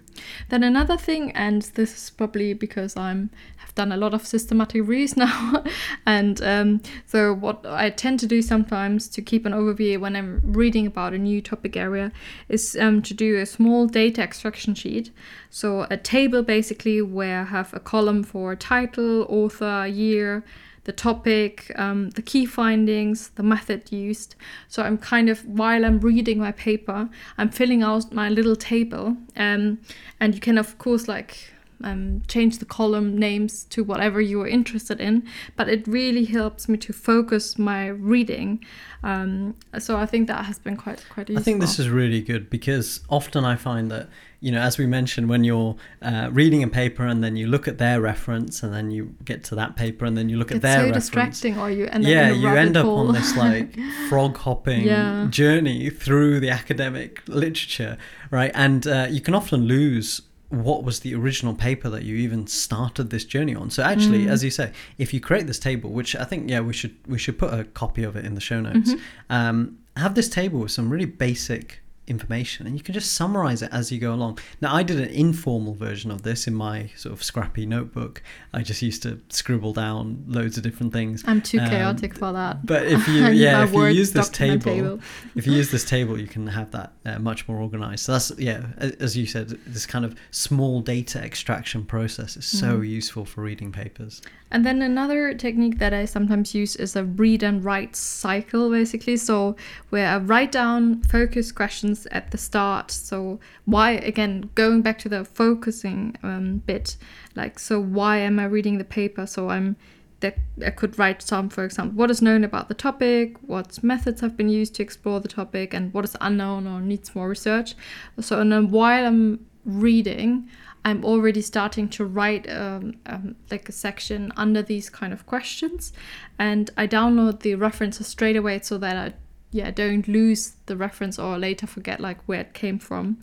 Then 0.50 0.63
another 0.63 0.97
thing, 0.97 1.32
and 1.32 1.62
this 1.73 1.93
is 1.95 2.10
probably 2.12 2.54
because 2.54 2.95
I'm 2.95 3.30
have 3.58 3.73
done 3.76 3.91
a 3.91 3.97
lot 3.97 4.13
of 4.13 4.26
systematic 4.26 4.88
reads 4.88 5.17
now, 5.17 5.63
and 6.06 6.41
um, 6.41 6.82
so 7.06 7.34
what 7.34 7.65
I 7.65 7.89
tend 7.89 8.19
to 8.19 8.28
do 8.28 8.41
sometimes 8.41 9.08
to 9.10 9.21
keep 9.21 9.45
an 9.45 9.54
overview 9.54 10.00
when 10.00 10.15
I'm 10.15 10.41
reading 10.43 10.88
about 10.88 11.13
a 11.13 11.17
new 11.17 11.41
topic 11.41 11.76
area 11.76 12.12
is 12.50 12.76
um, 12.80 13.02
to 13.02 13.13
do 13.13 13.38
a 13.38 13.45
small 13.45 13.88
data 13.88 14.21
extraction 14.21 14.76
sheet. 14.76 15.12
So 15.50 15.88
a 15.89 15.97
table 15.97 16.43
basically 16.43 17.02
where 17.02 17.41
I 17.41 17.45
have 17.45 17.73
a 17.73 17.80
column 17.80 18.23
for 18.23 18.56
title, 18.56 19.26
author, 19.30 19.88
year, 19.88 20.43
the 20.88 20.93
topic, 20.93 21.69
um, 21.76 22.12
the 22.12 22.21
key 22.21 22.45
findings, 22.45 23.28
the 23.36 23.43
method 23.43 23.91
used. 23.91 24.36
So 24.69 24.84
I'm 24.84 24.97
kind 24.97 25.30
of, 25.30 25.45
while 25.45 25.84
I'm 25.84 26.00
reading 26.00 26.39
my 26.39 26.54
paper, 26.54 27.10
I'm 27.38 27.50
filling 27.50 27.84
out 27.84 28.13
my 28.13 28.30
little 28.30 28.56
table. 28.56 29.17
Um, 29.36 29.80
and 30.21 30.34
you 30.34 30.39
can, 30.39 30.58
of 30.58 30.78
course, 30.78 31.10
like 31.10 31.52
um, 31.83 32.21
change 32.27 32.57
the 32.59 32.65
column 32.65 33.17
names 33.17 33.63
to 33.65 33.83
whatever 33.83 34.19
you 34.21 34.41
are 34.41 34.47
interested 34.47 34.99
in. 34.99 35.23
But 35.55 35.69
it 35.69 35.87
really 35.87 36.25
helps 36.25 36.67
me 36.67 36.77
to 36.77 36.93
focus 36.93 37.57
my 37.57 37.87
reading. 37.87 38.63
Um, 39.03 39.55
so 39.79 39.97
I 39.97 40.05
think 40.05 40.27
that 40.27 40.45
has 40.45 40.59
been 40.59 40.77
quite 40.77 41.05
quite 41.09 41.29
useful. 41.29 41.41
I 41.41 41.43
think 41.43 41.61
this 41.61 41.79
is 41.79 41.89
really 41.89 42.21
good 42.21 42.49
because 42.49 43.01
often 43.09 43.45
I 43.45 43.55
find 43.55 43.91
that 43.91 44.09
you 44.39 44.51
know, 44.51 44.61
as 44.61 44.77
we 44.77 44.85
mentioned, 44.85 45.29
when 45.29 45.43
you're 45.43 45.75
uh, 46.01 46.29
reading 46.31 46.61
a 46.61 46.67
paper 46.67 47.03
and 47.05 47.23
then 47.23 47.35
you 47.35 47.47
look 47.47 47.67
at 47.67 47.79
their 47.79 47.99
reference 47.99 48.61
and 48.61 48.71
then 48.71 48.91
you 48.91 49.15
get 49.25 49.43
to 49.45 49.55
that 49.55 49.75
paper 49.75 50.05
and 50.05 50.15
then 50.15 50.29
you 50.29 50.37
look 50.37 50.51
it's 50.51 50.57
at 50.57 50.61
their 50.61 50.73
so 50.73 50.83
reference. 50.83 51.05
distracting, 51.05 51.57
or 51.59 51.71
you 51.71 51.87
end 51.87 52.05
up 52.05 52.09
yeah, 52.11 52.29
you 52.29 52.47
end 52.49 52.77
up 52.77 52.85
hole. 52.85 53.07
on 53.07 53.13
this 53.13 53.35
like 53.35 53.75
frog 54.09 54.37
hopping 54.37 54.83
Yeah. 54.83 55.25
journey 55.29 55.89
through 55.89 56.39
the 56.39 56.51
academic 56.51 57.23
literature, 57.27 57.97
right? 58.29 58.51
And 58.53 58.85
uh, 58.85 59.07
you 59.09 59.21
can 59.21 59.33
often 59.33 59.61
lose 59.65 60.21
what 60.49 60.83
was 60.83 61.01
the 61.01 61.13
original 61.13 61.53
paper 61.53 61.89
that 61.89 62.03
you 62.03 62.15
even 62.15 62.47
started 62.47 63.10
this 63.10 63.25
journey 63.25 63.53
on. 63.53 63.69
So 63.69 63.83
actually, 63.83 64.25
Mm. 64.25 64.29
as 64.29 64.43
you 64.43 64.49
say, 64.51 64.71
if 64.97 65.13
you 65.13 65.19
create 65.19 65.45
this 65.47 65.60
table, 65.60 65.89
which 65.91 66.15
I 66.15 66.23
think 66.23 66.49
yeah 66.49 66.62
we 66.62 66.73
should 66.73 66.95
we 67.05 67.17
should 67.17 67.38
put 67.38 67.53
a 67.53 67.65
copy 67.65 68.03
of 68.03 68.15
it 68.15 68.23
in 68.25 68.33
the 68.36 68.41
show 68.41 68.62
notes. 68.62 68.93
Mhm. 68.93 68.99
Um, 69.29 69.77
have 69.97 70.15
this 70.15 70.29
table 70.29 70.60
with 70.62 70.71
some 70.71 70.89
really 70.89 71.05
basic 71.05 71.81
information 72.07 72.65
and 72.65 72.77
you 72.77 72.83
can 72.83 72.93
just 72.93 73.13
summarize 73.13 73.61
it 73.61 73.69
as 73.71 73.91
you 73.91 73.99
go 73.99 74.13
along 74.13 74.39
now 74.61 74.73
i 74.73 74.81
did 74.81 74.99
an 74.99 75.09
informal 75.09 75.73
version 75.73 76.09
of 76.09 76.21
this 76.23 76.47
in 76.47 76.55
my 76.55 76.89
sort 76.95 77.11
of 77.13 77.21
scrappy 77.21 77.65
notebook 77.65 78.21
i 78.53 78.61
just 78.61 78.81
used 78.81 79.03
to 79.03 79.19
scribble 79.29 79.73
down 79.73 80.23
loads 80.27 80.55
of 80.57 80.63
different 80.63 80.93
things 80.93 81.23
I'm 81.27 81.41
too 81.41 81.59
Um, 81.59 81.69
chaotic 81.69 82.13
for 82.17 82.31
that. 82.31 82.65
but 82.65 82.87
if 82.87 83.07
you 83.13 83.25
yeah 83.27 83.63
if 83.63 83.73
you 83.73 83.85
use 83.87 84.13
this 84.13 84.29
document 84.29 84.63
table, 84.63 84.99
if 85.35 85.45
you 85.45 85.53
use 85.53 85.69
this 85.75 85.85
table 85.85 86.19
you 86.19 86.27
can 86.27 86.47
have 86.47 86.71
that 86.71 86.93
uh, 87.05 87.19
much 87.19 87.47
more 87.47 87.57
organized 87.57 88.05
so 88.05 88.13
that's 88.13 88.31
yeah 88.37 88.61
as 88.99 89.17
you 89.17 89.25
said 89.25 89.49
this 89.65 89.85
kind 89.85 90.05
of 90.05 90.15
small 90.31 90.81
data 90.81 91.19
extraction 91.23 91.83
process 91.85 92.37
is 92.37 92.45
so 92.45 92.79
Mhm. 92.79 92.89
useful 92.89 93.25
for 93.25 93.41
reading 93.41 93.71
papers 93.71 94.21
And 94.49 94.63
then 94.65 94.81
another 94.81 95.33
technique 95.33 95.77
that 95.79 95.93
I 95.93 96.05
sometimes 96.05 96.55
use 96.55 96.77
is 96.77 96.95
a 96.95 97.03
read 97.03 97.43
and 97.43 97.57
write 97.65 97.97
cycle, 97.97 98.69
basically. 98.71 99.17
So, 99.17 99.57
where 99.91 100.07
I 100.07 100.17
write 100.19 100.53
down 100.53 101.03
focus 101.03 101.51
questions 101.51 101.96
at 102.12 102.31
the 102.31 102.38
start. 102.38 102.91
So, 102.91 103.39
why, 103.65 103.91
again, 103.91 104.49
going 104.55 104.81
back 104.81 104.99
to 104.99 105.10
the 105.10 105.25
focusing 105.25 106.15
um, 106.23 106.60
bit, 106.65 106.97
like, 107.36 107.60
so 107.60 107.79
why 107.79 108.17
am 108.17 108.39
I 108.39 108.45
reading 108.45 108.77
the 108.77 108.83
paper? 108.83 109.25
So, 109.25 109.49
I'm 109.49 109.75
that 110.19 110.38
I 110.65 110.71
could 110.71 110.97
write 110.97 111.21
some, 111.21 111.49
for 111.49 111.63
example, 111.63 111.95
what 111.95 112.10
is 112.10 112.21
known 112.21 112.43
about 112.43 112.69
the 112.69 112.73
topic, 112.73 113.38
what 113.41 113.83
methods 113.83 114.21
have 114.21 114.36
been 114.36 114.49
used 114.49 114.73
to 114.75 114.83
explore 114.83 115.19
the 115.19 115.27
topic, 115.27 115.73
and 115.73 115.93
what 115.93 116.03
is 116.05 116.15
unknown 116.21 116.67
or 116.67 116.81
needs 116.81 117.13
more 117.15 117.29
research. 117.29 117.75
So, 118.19 118.39
and 118.39 118.51
then 118.51 118.71
while 118.71 119.05
I'm 119.05 119.45
reading, 119.63 120.49
I'm 120.83 121.03
already 121.03 121.41
starting 121.41 121.89
to 121.89 122.05
write 122.05 122.49
um, 122.49 122.95
um, 123.05 123.36
like 123.51 123.67
a 123.67 123.71
section 123.71 124.31
under 124.38 124.62
these 124.62 124.89
kind 124.89 125.13
of 125.13 125.25
questions, 125.25 125.93
and 126.39 126.71
I 126.77 126.88
download 126.88 127.41
the 127.41 127.55
references 127.55 128.07
straight 128.07 128.36
away 128.36 128.60
so 128.62 128.77
that 128.79 128.95
I 128.95 129.13
yeah 129.51 129.71
don't 129.71 130.07
lose 130.07 130.53
the 130.65 130.75
reference 130.77 131.17
or 131.17 131.38
later 131.38 131.67
forget 131.67 131.99
like 131.99 132.21
where 132.25 132.41
it 132.41 132.53
came 132.53 132.79
from. 132.79 133.17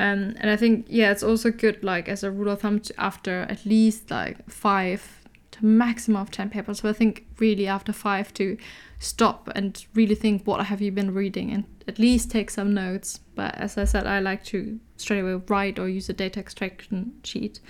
Um, 0.00 0.36
and 0.38 0.50
I 0.50 0.56
think 0.56 0.86
yeah 0.88 1.10
it's 1.10 1.22
also 1.22 1.50
good 1.50 1.82
like 1.82 2.08
as 2.08 2.22
a 2.22 2.30
rule 2.30 2.50
of 2.50 2.60
thumb 2.60 2.80
after 2.96 3.46
at 3.48 3.64
least 3.66 4.10
like 4.10 4.48
five 4.48 5.18
to 5.52 5.64
maximum 5.64 6.20
of 6.22 6.30
10 6.30 6.50
papers. 6.50 6.80
So 6.80 6.88
I 6.88 6.92
think 6.92 7.26
really 7.38 7.66
after 7.66 7.92
five 7.92 8.32
to 8.34 8.56
stop 8.98 9.48
and 9.54 9.86
really 9.94 10.14
think 10.14 10.44
what 10.44 10.66
have 10.66 10.80
you 10.80 10.90
been 10.90 11.14
reading 11.14 11.52
and 11.52 11.64
at 11.86 11.98
least 11.98 12.30
take 12.30 12.50
some 12.50 12.74
notes. 12.74 13.20
But 13.34 13.54
as 13.54 13.78
I 13.78 13.84
said, 13.84 14.06
I 14.06 14.20
like 14.20 14.44
to 14.46 14.78
straight 14.96 15.20
away 15.20 15.40
write 15.48 15.78
or 15.78 15.88
use 15.88 16.08
a 16.08 16.12
data 16.12 16.40
extraction 16.40 17.12
sheet 17.22 17.60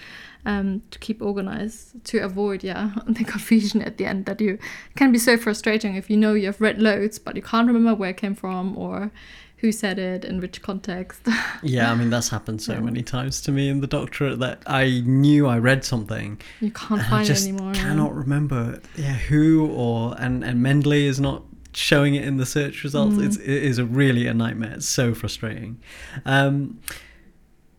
um, 0.47 0.83
to 0.91 0.99
keep 0.99 1.21
organized 1.21 2.05
to 2.07 2.19
avoid 2.19 2.65
yeah 2.65 2.93
the 3.07 3.25
confusion 3.25 3.83
at 3.83 3.99
the 3.99 4.07
end 4.07 4.25
that 4.25 4.41
you 4.41 4.59
can 4.97 5.13
be 5.13 5.19
so 5.19 5.37
frustrating 5.37 5.95
if 5.95 6.09
you 6.09 6.17
know 6.17 6.33
you 6.33 6.47
have 6.47 6.61
read 6.61 6.81
loads 6.81 7.19
but 7.19 7.37
you 7.37 7.43
can't 7.43 7.67
remember 7.67 7.95
where 7.95 8.11
it 8.11 8.17
came 8.17 8.35
from 8.35 8.77
or 8.79 9.11
who 9.59 9.73
said 9.73 9.99
it 9.99 10.25
in 10.25 10.41
which 10.41 10.63
context. 10.63 11.23
yeah, 11.63 11.91
I 11.91 11.95
mean 11.95 12.11
that's 12.11 12.29
happened 12.29 12.63
so 12.63 12.75
yeah. 12.75 12.81
many 12.81 13.03
times 13.03 13.41
to 13.43 13.53
me 13.53 13.69
in 13.69 13.81
the 13.81 13.87
doctorate 13.87 14.39
that 14.39 14.63
I 14.67 15.03
knew 15.05 15.47
I 15.47 15.59
read 15.59 15.85
something. 15.85 16.41
You 16.61 16.71
can't 16.71 17.03
find 17.03 17.23
I 17.23 17.25
just 17.25 17.47
it 17.47 17.51
anymore. 17.51 17.75
Cannot 17.75 18.13
yeah. 18.13 18.19
remember 18.19 18.81
yeah 18.97 19.15
who 19.15 19.71
or 19.71 20.15
and 20.19 20.45
and 20.45 20.65
Mendeley 20.65 21.05
is 21.05 21.21
not 21.21 21.43
showing 21.73 22.15
it 22.15 22.25
in 22.25 22.37
the 22.37 22.47
search 22.47 22.83
results. 22.85 23.17
Mm. 23.17 23.27
It's 23.27 23.37
it 23.37 23.49
is 23.49 23.79
a 23.79 23.85
really 23.85 24.27
a 24.27 24.35
nightmare. 24.35 24.75
It's 24.75 24.89
so 24.89 25.15
frustrating. 25.15 25.81
Um, 26.25 26.81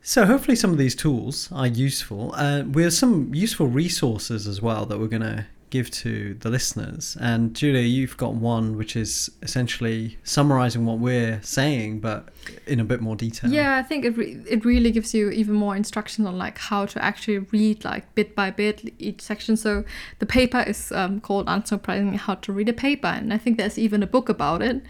so 0.02 0.26
hopefully 0.26 0.56
some 0.56 0.72
of 0.72 0.78
these 0.78 0.96
tools 0.96 1.50
are 1.52 1.68
useful. 1.68 2.34
Uh, 2.36 2.64
we 2.64 2.84
have 2.84 2.94
some 2.94 3.34
useful 3.34 3.68
resources 3.68 4.48
as 4.48 4.62
well 4.62 4.86
that 4.86 5.00
we're 5.00 5.08
going 5.08 5.22
to 5.22 5.46
give 5.70 5.92
to 5.92 6.36
the 6.36 6.50
listeners. 6.50 7.18
And 7.20 7.56
Julia, 7.56 7.82
you've 7.82 8.18
got 8.18 8.34
one 8.34 8.78
which 8.78 8.96
is 8.96 9.30
essentially 9.42 10.18
summarizing 10.24 10.86
what 10.86 11.00
we're 11.00 11.40
saying, 11.44 12.00
but 12.00 12.30
in 12.66 12.80
a 12.80 12.84
bit 12.84 13.02
more 13.02 13.16
detail. 13.16 13.52
Yeah, 13.52 13.78
I 13.78 13.84
think 13.84 14.06
it 14.06 14.18
re- 14.18 14.42
it 14.50 14.66
really 14.66 14.92
gives 14.92 15.14
you 15.14 15.30
even 15.30 15.56
more 15.56 15.76
instructions 15.76 16.28
on 16.28 16.38
like 16.38 16.58
how 16.58 16.86
to 16.88 17.04
actually 17.04 17.40
read 17.40 17.84
like 17.84 18.14
bit 18.16 18.36
by 18.36 18.52
bit 18.52 18.94
each 19.00 19.22
section. 19.22 19.58
So 19.58 19.84
the 20.20 20.26
paper 20.26 20.64
is 20.66 20.92
um, 20.92 21.20
called 21.20 21.48
"Unsurprisingly 21.48 22.18
How 22.18 22.36
to 22.36 22.54
Read 22.54 22.70
a 22.70 22.74
Paper," 22.74 23.08
and 23.08 23.34
I 23.34 23.38
think 23.38 23.58
there's 23.58 23.78
even 23.78 24.04
a 24.04 24.08
book 24.08 24.30
about 24.30 24.62
it. 24.62 24.82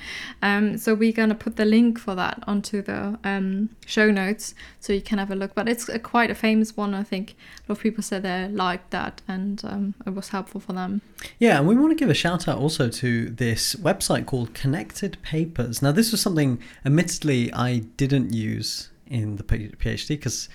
Um, 0.42 0.78
so 0.78 0.94
we're 0.96 1.14
gonna 1.14 1.36
put 1.36 1.56
the 1.56 1.66
link 1.66 2.00
for 2.00 2.16
that 2.16 2.44
onto 2.48 2.82
the 2.82 3.18
um, 3.24 3.70
show 3.86 4.12
notes 4.12 4.54
so 4.80 4.94
you 4.94 5.02
can 5.02 5.18
have 5.20 5.32
a 5.32 5.36
look. 5.36 5.56
But 5.56 5.68
it's 5.68 5.90
a, 5.90 6.00
quite 6.00 6.32
a 6.32 6.36
famous 6.36 6.78
one. 6.78 6.94
I 6.94 7.04
think 7.04 7.32
a 7.32 7.72
lot 7.72 7.78
of 7.78 7.84
people 7.84 8.04
said 8.04 8.24
they 8.24 8.48
liked 8.48 8.92
that 8.92 9.22
and 9.28 9.64
um, 9.66 9.96
it 10.06 10.14
was 10.14 10.30
helpful 10.30 10.62
for 10.70 10.74
them. 10.74 11.02
Yeah, 11.40 11.58
and 11.58 11.68
we 11.68 11.76
want 11.76 11.90
to 11.90 11.96
give 11.96 12.12
a 12.12 12.14
shout 12.14 12.48
out 12.48 12.60
also 12.60 12.90
to 12.90 13.30
this 13.32 13.74
website 13.76 14.28
called 14.28 14.54
Connected 14.54 15.18
Papers. 15.24 15.82
Now, 15.82 15.92
this 15.92 16.12
was 16.12 16.22
something, 16.22 16.62
admittedly, 16.86 17.52
I 17.54 17.80
didn't 17.98 18.34
use 18.34 18.92
in 19.08 19.38
the 19.38 19.44
PhD 19.44 20.10
because 20.10 20.48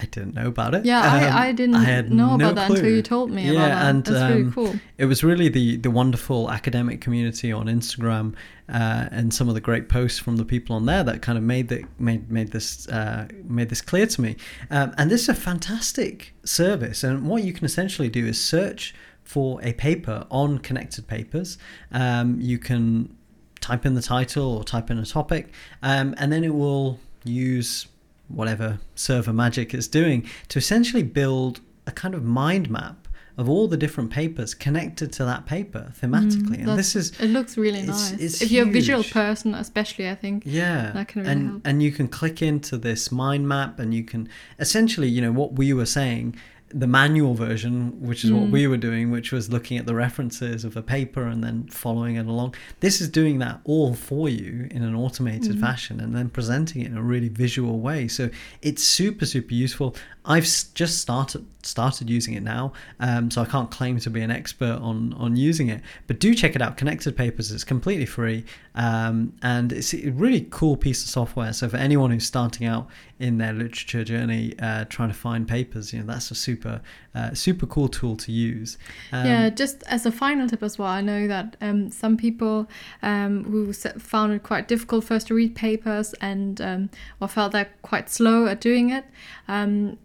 I 0.00 0.06
didn't 0.06 0.34
know 0.34 0.46
about 0.46 0.74
it. 0.74 0.86
Yeah, 0.86 1.00
um, 1.00 1.22
I, 1.22 1.48
I 1.48 1.52
didn't 1.52 1.74
I 1.74 2.00
know 2.00 2.36
no 2.36 2.46
about 2.46 2.54
that 2.54 2.70
until 2.70 2.88
you 2.88 3.02
told 3.02 3.30
me 3.30 3.44
yeah, 3.44 3.50
about 3.50 3.68
that. 3.68 3.90
And, 3.90 4.04
That's 4.04 4.18
um, 4.18 4.32
really 4.32 4.52
cool. 4.52 4.80
It 4.96 5.04
was 5.04 5.22
really 5.22 5.50
the, 5.50 5.76
the 5.76 5.90
wonderful 5.90 6.50
academic 6.50 7.02
community 7.02 7.52
on 7.52 7.66
Instagram 7.66 8.34
uh, 8.70 9.08
and 9.10 9.34
some 9.34 9.48
of 9.48 9.54
the 9.54 9.60
great 9.60 9.90
posts 9.90 10.18
from 10.18 10.36
the 10.36 10.46
people 10.46 10.76
on 10.76 10.86
there 10.86 11.04
that 11.04 11.20
kind 11.20 11.36
of 11.36 11.44
made 11.44 11.68
that 11.68 11.82
made 12.00 12.30
made 12.30 12.52
this 12.52 12.88
uh, 12.88 13.28
made 13.44 13.68
this 13.68 13.82
clear 13.82 14.06
to 14.06 14.20
me. 14.22 14.36
Um, 14.70 14.94
and 14.96 15.10
this 15.10 15.22
is 15.22 15.28
a 15.28 15.34
fantastic 15.34 16.32
service. 16.44 17.04
And 17.04 17.28
what 17.28 17.42
you 17.42 17.52
can 17.52 17.66
essentially 17.66 18.08
do 18.08 18.24
is 18.24 18.40
search 18.40 18.94
for 19.28 19.62
a 19.62 19.74
paper 19.74 20.26
on 20.30 20.56
connected 20.56 21.06
papers. 21.06 21.58
Um, 21.92 22.40
you 22.40 22.58
can 22.58 23.14
type 23.60 23.84
in 23.84 23.92
the 23.92 24.00
title 24.00 24.56
or 24.56 24.64
type 24.64 24.90
in 24.90 24.96
a 24.96 25.04
topic, 25.04 25.52
um, 25.82 26.14
and 26.16 26.32
then 26.32 26.44
it 26.44 26.54
will 26.54 26.98
use 27.24 27.88
whatever 28.28 28.78
server 28.94 29.34
magic 29.34 29.74
it's 29.74 29.86
doing 29.86 30.26
to 30.48 30.58
essentially 30.58 31.02
build 31.02 31.60
a 31.86 31.90
kind 31.92 32.14
of 32.14 32.24
mind 32.24 32.70
map 32.70 33.06
of 33.36 33.50
all 33.50 33.68
the 33.68 33.76
different 33.76 34.10
papers 34.10 34.54
connected 34.54 35.12
to 35.12 35.26
that 35.26 35.44
paper 35.44 35.92
thematically. 36.00 36.60
Mm, 36.60 36.68
and 36.68 36.78
this 36.78 36.96
is 36.96 37.12
it 37.20 37.28
looks 37.28 37.58
really 37.58 37.80
it's, 37.80 37.88
nice. 37.88 38.12
It's 38.12 38.42
if 38.42 38.48
huge. 38.48 38.52
you're 38.52 38.68
a 38.68 38.72
visual 38.72 39.04
person, 39.04 39.54
especially, 39.54 40.08
I 40.08 40.14
think 40.14 40.44
yeah, 40.46 40.92
that 40.92 41.08
can 41.08 41.20
really 41.20 41.32
and 41.32 41.50
help. 41.50 41.62
and 41.66 41.82
you 41.82 41.92
can 41.92 42.08
click 42.08 42.40
into 42.40 42.78
this 42.78 43.12
mind 43.12 43.46
map, 43.46 43.78
and 43.78 43.92
you 43.92 44.04
can 44.04 44.26
essentially, 44.58 45.08
you 45.08 45.20
know, 45.20 45.32
what 45.32 45.52
we 45.52 45.74
were 45.74 45.86
saying 45.86 46.34
the 46.70 46.86
manual 46.86 47.34
version, 47.34 48.00
which 48.00 48.24
is 48.24 48.30
mm. 48.30 48.40
what 48.40 48.50
we 48.50 48.66
were 48.66 48.76
doing, 48.76 49.10
which 49.10 49.32
was 49.32 49.50
looking 49.50 49.78
at 49.78 49.86
the 49.86 49.94
references 49.94 50.64
of 50.64 50.76
a 50.76 50.82
paper 50.82 51.22
and 51.26 51.42
then 51.42 51.66
following 51.68 52.16
it 52.16 52.26
along. 52.26 52.54
This 52.80 53.00
is 53.00 53.08
doing 53.08 53.38
that 53.38 53.60
all 53.64 53.94
for 53.94 54.28
you 54.28 54.68
in 54.70 54.82
an 54.82 54.94
automated 54.94 55.56
mm. 55.56 55.60
fashion 55.60 56.00
and 56.00 56.14
then 56.14 56.28
presenting 56.28 56.82
it 56.82 56.86
in 56.86 56.96
a 56.96 57.02
really 57.02 57.28
visual 57.28 57.80
way. 57.80 58.08
So 58.08 58.30
it's 58.60 58.82
super, 58.82 59.24
super 59.24 59.54
useful. 59.54 59.96
I've 60.24 60.44
just 60.74 60.98
started 60.98 61.46
started 61.62 62.08
using 62.08 62.34
it 62.34 62.42
now, 62.42 62.72
um, 63.00 63.30
so 63.30 63.42
I 63.42 63.44
can't 63.44 63.70
claim 63.70 63.98
to 64.00 64.10
be 64.10 64.20
an 64.20 64.30
expert 64.30 64.78
on 64.82 65.14
on 65.14 65.36
using 65.36 65.68
it. 65.68 65.80
But 66.06 66.20
do 66.20 66.34
check 66.34 66.54
it 66.54 66.60
out. 66.60 66.76
Connected 66.76 67.16
Papers 67.16 67.50
is 67.50 67.64
completely 67.64 68.04
free, 68.04 68.44
um, 68.74 69.32
and 69.42 69.72
it's 69.72 69.94
a 69.94 70.10
really 70.10 70.46
cool 70.50 70.76
piece 70.76 71.02
of 71.02 71.08
software. 71.08 71.54
So 71.54 71.68
for 71.70 71.78
anyone 71.78 72.10
who's 72.10 72.26
starting 72.26 72.66
out 72.66 72.88
in 73.20 73.38
their 73.38 73.52
literature 73.52 74.04
journey, 74.04 74.54
uh, 74.60 74.84
trying 74.84 75.08
to 75.08 75.14
find 75.14 75.46
papers, 75.46 75.92
you 75.92 76.00
know 76.00 76.06
that's 76.06 76.30
a 76.30 76.34
super 76.34 76.80
uh, 77.14 77.34
super 77.34 77.66
cool 77.66 77.88
tool 77.88 78.16
to 78.16 78.32
use. 78.32 78.78
Um, 79.12 79.26
yeah, 79.26 79.50
just 79.50 79.82
as 79.84 80.06
a 80.06 80.12
final 80.12 80.48
tip 80.48 80.62
as 80.62 80.78
well, 80.78 80.88
I 80.88 81.00
know 81.00 81.26
that 81.26 81.56
um, 81.60 81.90
some 81.90 82.16
people 82.16 82.68
um, 83.02 83.44
who 83.44 83.72
found 83.72 84.32
it 84.32 84.42
quite 84.42 84.68
difficult 84.68 85.04
first 85.04 85.28
to 85.28 85.34
read 85.34 85.54
papers 85.54 86.14
and 86.20 86.60
um, 86.60 86.90
or 87.20 87.28
felt 87.28 87.52
they're 87.52 87.70
quite 87.82 88.08
slow 88.08 88.46
at 88.46 88.60
doing 88.60 88.90
it 88.90 89.04
um, 89.48 89.98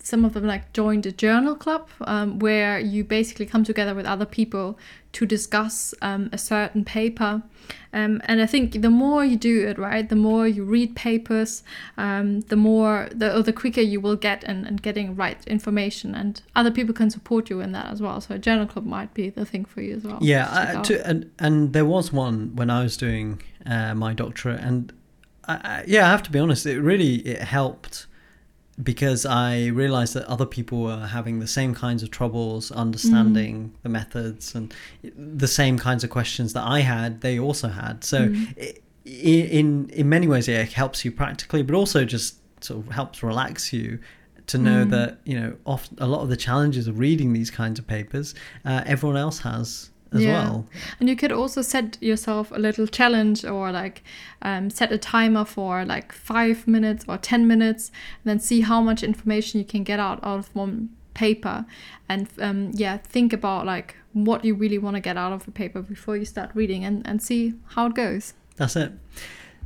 some 0.00 0.24
of 0.24 0.34
them 0.34 0.46
like 0.46 0.72
joined 0.72 1.06
a 1.06 1.12
journal 1.12 1.54
club 1.54 1.88
um, 2.02 2.38
where 2.40 2.78
you 2.80 3.04
basically 3.04 3.46
come 3.46 3.62
together 3.62 3.94
with 3.94 4.04
other 4.04 4.26
people 4.26 4.76
to 5.12 5.26
discuss 5.26 5.94
um, 6.02 6.28
a 6.32 6.38
certain 6.38 6.84
paper. 6.84 7.42
Um, 7.92 8.20
and 8.24 8.40
i 8.40 8.46
think 8.46 8.82
the 8.82 8.90
more 8.90 9.24
you 9.24 9.36
do 9.36 9.66
it 9.68 9.78
right 9.78 10.08
the 10.08 10.16
more 10.16 10.46
you 10.46 10.64
read 10.64 10.94
papers 10.96 11.62
um, 11.98 12.40
the 12.42 12.56
more 12.56 13.08
the, 13.14 13.36
or 13.36 13.42
the 13.42 13.52
quicker 13.52 13.80
you 13.80 14.00
will 14.00 14.16
get 14.16 14.42
and, 14.44 14.66
and 14.66 14.82
getting 14.82 15.14
right 15.14 15.44
information. 15.46 16.14
And 16.14 16.40
other 16.56 16.70
people 16.70 16.94
can 16.94 17.10
support 17.10 17.50
you 17.50 17.60
in 17.60 17.72
that 17.72 17.86
as 17.86 18.00
well. 18.00 18.20
So 18.20 18.34
a 18.36 18.38
journal 18.38 18.66
club 18.66 18.86
might 18.86 19.14
be 19.14 19.30
the 19.30 19.44
thing 19.44 19.64
for 19.64 19.82
you 19.82 19.96
as 19.96 20.04
well. 20.04 20.18
Yeah 20.20 20.46
uh, 20.50 20.82
to, 20.84 21.06
and, 21.06 21.30
and 21.38 21.72
there 21.72 21.84
was 21.84 22.12
one 22.12 22.54
when 22.56 22.70
i 22.70 22.82
was 22.82 22.96
doing 22.96 23.40
uh, 23.66 23.94
my 23.94 24.14
doctorate 24.14 24.60
and 24.60 24.92
I, 25.46 25.84
yeah 25.86 26.06
i 26.06 26.10
have 26.10 26.22
to 26.24 26.30
be 26.30 26.38
honest 26.38 26.66
it 26.66 26.80
really 26.80 27.16
it 27.26 27.42
helped 27.42 28.06
because 28.82 29.26
I 29.26 29.66
realized 29.66 30.14
that 30.14 30.24
other 30.26 30.46
people 30.46 30.82
were 30.82 31.06
having 31.06 31.40
the 31.40 31.46
same 31.46 31.74
kinds 31.74 32.02
of 32.02 32.10
troubles 32.10 32.70
understanding 32.70 33.70
mm. 33.70 33.82
the 33.82 33.88
methods 33.88 34.54
and 34.54 34.72
the 35.02 35.48
same 35.48 35.78
kinds 35.78 36.04
of 36.04 36.10
questions 36.10 36.52
that 36.52 36.64
I 36.64 36.80
had, 36.80 37.20
they 37.20 37.38
also 37.38 37.68
had. 37.68 38.04
So, 38.04 38.28
mm. 38.28 38.56
it, 38.56 38.82
in 39.04 39.88
in 39.90 40.08
many 40.08 40.28
ways, 40.28 40.46
yeah, 40.46 40.60
it 40.60 40.72
helps 40.72 41.04
you 41.04 41.10
practically, 41.10 41.62
but 41.62 41.74
also 41.74 42.04
just 42.04 42.36
sort 42.62 42.84
of 42.84 42.92
helps 42.92 43.22
relax 43.22 43.72
you 43.72 43.98
to 44.46 44.58
know 44.58 44.84
mm. 44.84 44.90
that 44.90 45.18
you 45.24 45.38
know 45.38 45.56
often 45.64 45.96
a 46.00 46.06
lot 46.06 46.22
of 46.22 46.28
the 46.28 46.36
challenges 46.36 46.86
of 46.86 46.98
reading 46.98 47.32
these 47.32 47.50
kinds 47.50 47.78
of 47.78 47.86
papers, 47.86 48.34
uh, 48.64 48.82
everyone 48.86 49.16
else 49.16 49.40
has 49.40 49.90
as 50.12 50.22
yeah. 50.22 50.44
well. 50.44 50.66
And 50.98 51.08
you 51.08 51.16
could 51.16 51.32
also 51.32 51.62
set 51.62 51.96
yourself 52.02 52.50
a 52.50 52.58
little 52.58 52.86
challenge 52.86 53.44
or 53.44 53.70
like 53.72 54.02
um, 54.42 54.70
set 54.70 54.92
a 54.92 54.98
timer 54.98 55.44
for 55.44 55.84
like 55.84 56.12
five 56.12 56.66
minutes 56.66 57.04
or 57.08 57.18
10 57.18 57.46
minutes 57.46 57.90
and 58.22 58.30
then 58.30 58.40
see 58.40 58.60
how 58.62 58.80
much 58.80 59.02
information 59.02 59.58
you 59.60 59.66
can 59.66 59.84
get 59.84 60.00
out, 60.00 60.18
out 60.22 60.38
of 60.38 60.54
one 60.54 60.90
paper 61.14 61.66
and 62.08 62.28
um, 62.40 62.70
yeah 62.72 62.96
think 62.96 63.32
about 63.32 63.66
like 63.66 63.96
what 64.12 64.44
you 64.44 64.54
really 64.54 64.78
want 64.78 64.94
to 64.96 65.00
get 65.00 65.16
out 65.16 65.32
of 65.32 65.46
a 65.46 65.50
paper 65.50 65.82
before 65.82 66.16
you 66.16 66.24
start 66.24 66.50
reading 66.54 66.84
and, 66.84 67.06
and 67.06 67.22
see 67.22 67.52
how 67.74 67.86
it 67.86 67.94
goes 67.94 68.32
that's 68.56 68.76
it 68.76 68.92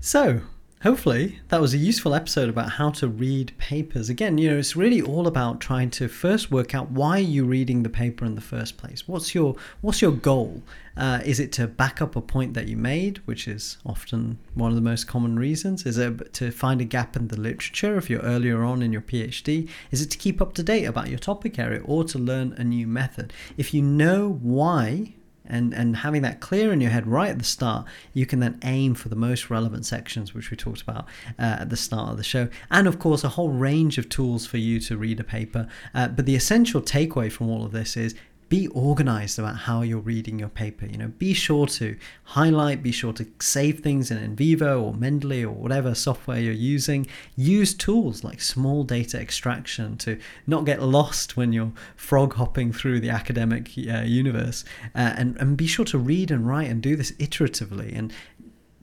so 0.01 0.41
hopefully 0.85 1.41
that 1.49 1.63
was 1.63 1.73
a 1.73 1.79
useful 1.79 2.15
episode 2.15 2.51
about 2.51 2.73
how 2.73 2.91
to 2.91 3.09
read 3.09 3.57
papers. 3.57 4.11
Again 4.11 4.37
you 4.37 4.51
know 4.51 4.59
it's 4.59 4.77
really 4.77 5.01
all 5.01 5.27
about 5.27 5.59
trying 5.59 5.89
to 5.93 6.09
first 6.09 6.51
work 6.51 6.75
out 6.75 6.91
why 6.91 7.17
are 7.17 7.21
you're 7.21 7.47
reading 7.47 7.83
the 7.83 7.89
paper 7.89 8.27
in 8.27 8.35
the 8.35 8.43
first 8.43 8.77
place? 8.77 9.09
What's 9.09 9.35
your 9.35 9.57
what's 9.81 10.03
your 10.03 10.13
goal? 10.13 10.63
Uh, 10.95 11.21
is 11.25 11.41
it 11.41 11.53
to 11.53 11.67
back 11.67 12.03
up 12.03 12.15
a 12.17 12.21
point 12.21 12.53
that 12.53 12.69
you 12.69 12.77
made 12.77 13.17
which 13.25 13.49
is 13.49 13.79
often 13.87 14.39
one 14.53 14.71
of 14.71 14.77
the 14.77 14.83
most 14.83 15.07
common 15.09 15.39
reasons? 15.39 15.87
Is 15.87 15.97
it 15.97 16.35
to 16.35 16.51
find 16.51 16.83
a 16.83 16.85
gap 16.85 17.17
in 17.17 17.29
the 17.29 17.41
literature 17.41 17.97
if 17.97 18.11
you're 18.11 18.21
earlier 18.21 18.63
on 18.63 18.83
in 18.83 18.93
your 18.93 19.03
phd 19.03 19.69
is 19.91 20.03
it 20.03 20.11
to 20.11 20.19
keep 20.19 20.43
up 20.43 20.53
to 20.53 20.63
date 20.63 20.85
about 20.85 21.09
your 21.09 21.19
topic 21.19 21.59
area 21.59 21.81
or 21.87 22.05
to 22.05 22.19
learn 22.19 22.53
a 22.59 22.63
new 22.63 22.87
method? 22.87 23.33
If 23.57 23.73
you 23.73 23.81
know 23.81 24.39
why 24.43 25.15
and 25.47 25.75
and 25.75 25.99
having 25.99 26.23
that 26.23 26.41
clear 26.41 26.73
in 26.73 26.81
your 26.81 26.91
head 26.91 27.07
right 27.07 27.31
at 27.31 27.39
the 27.39 27.45
start 27.45 27.87
you 28.13 28.27
can 28.27 28.41
then 28.41 28.59
aim 28.65 28.95
for 28.95 29.09
the 29.09 29.17
most 29.17 29.51
relevant 29.51 29.85
sections 29.85 30.35
which 30.35 30.51
we 30.51 30.57
talked 30.57 30.83
about 30.83 31.07
uh, 31.39 31.59
at 31.61 31.71
the 31.71 31.77
start 31.77 32.11
of 32.11 32.17
the 32.17 32.25
show. 32.25 32.49
And 32.71 32.87
of 32.87 32.99
course 32.99 33.25
a 33.25 33.31
whole 33.31 33.51
range 33.51 33.99
of 33.99 34.09
tools 34.09 34.47
for 34.47 34.59
you 34.59 34.81
to 34.81 34.97
read 34.97 35.21
a 35.21 35.25
paper. 35.25 35.69
Uh, 35.95 36.09
but 36.09 36.27
the 36.27 36.35
essential 36.35 36.81
takeaway 36.81 37.31
from 37.31 37.49
all 37.49 37.65
of 37.65 37.73
this 37.73 37.97
is 37.97 38.15
be 38.49 38.69
organized 38.69 39.39
about 39.39 39.57
how 39.57 39.83
you're 39.83 39.99
reading 39.99 40.39
your 40.39 40.49
paper. 40.49 40.87
You 40.87 40.99
know, 40.99 41.09
be 41.09 41.33
sure 41.33 41.67
to 41.67 41.97
highlight, 42.25 42.83
be 42.83 42.93
sure 42.93 43.13
to 43.15 43.27
save 43.41 43.81
things 43.81 44.11
in 44.11 44.37
NVivo 44.37 44.83
or 44.83 44.93
Mendeley 44.95 45.43
or 45.43 45.51
whatever 45.51 45.95
software 45.95 46.39
you're 46.39 46.53
using. 46.53 47.07
Use 47.37 47.75
tools 47.75 48.23
like 48.23 48.41
small 48.41 48.85
data 48.85 49.21
extraction 49.21 49.97
to 49.99 50.19
not 50.47 50.65
get 50.65 50.83
lost 50.83 51.37
when 51.37 51.53
you're 51.53 51.73
frog 51.97 52.35
hopping 52.35 52.73
through 52.73 53.01
the 53.01 53.11
academic 53.11 53.71
uh, 53.79 54.03
universe. 54.03 54.65
Uh, 54.95 55.15
and, 55.17 55.37
and 55.39 55.57
be 55.57 55.67
sure 55.67 55.85
to 55.87 55.99
read 55.99 56.31
and 56.31 56.47
write 56.47 56.69
and 56.69 56.83
do 56.83 56.97
this 56.97 57.13
iteratively. 57.13 57.97
And 57.97 58.13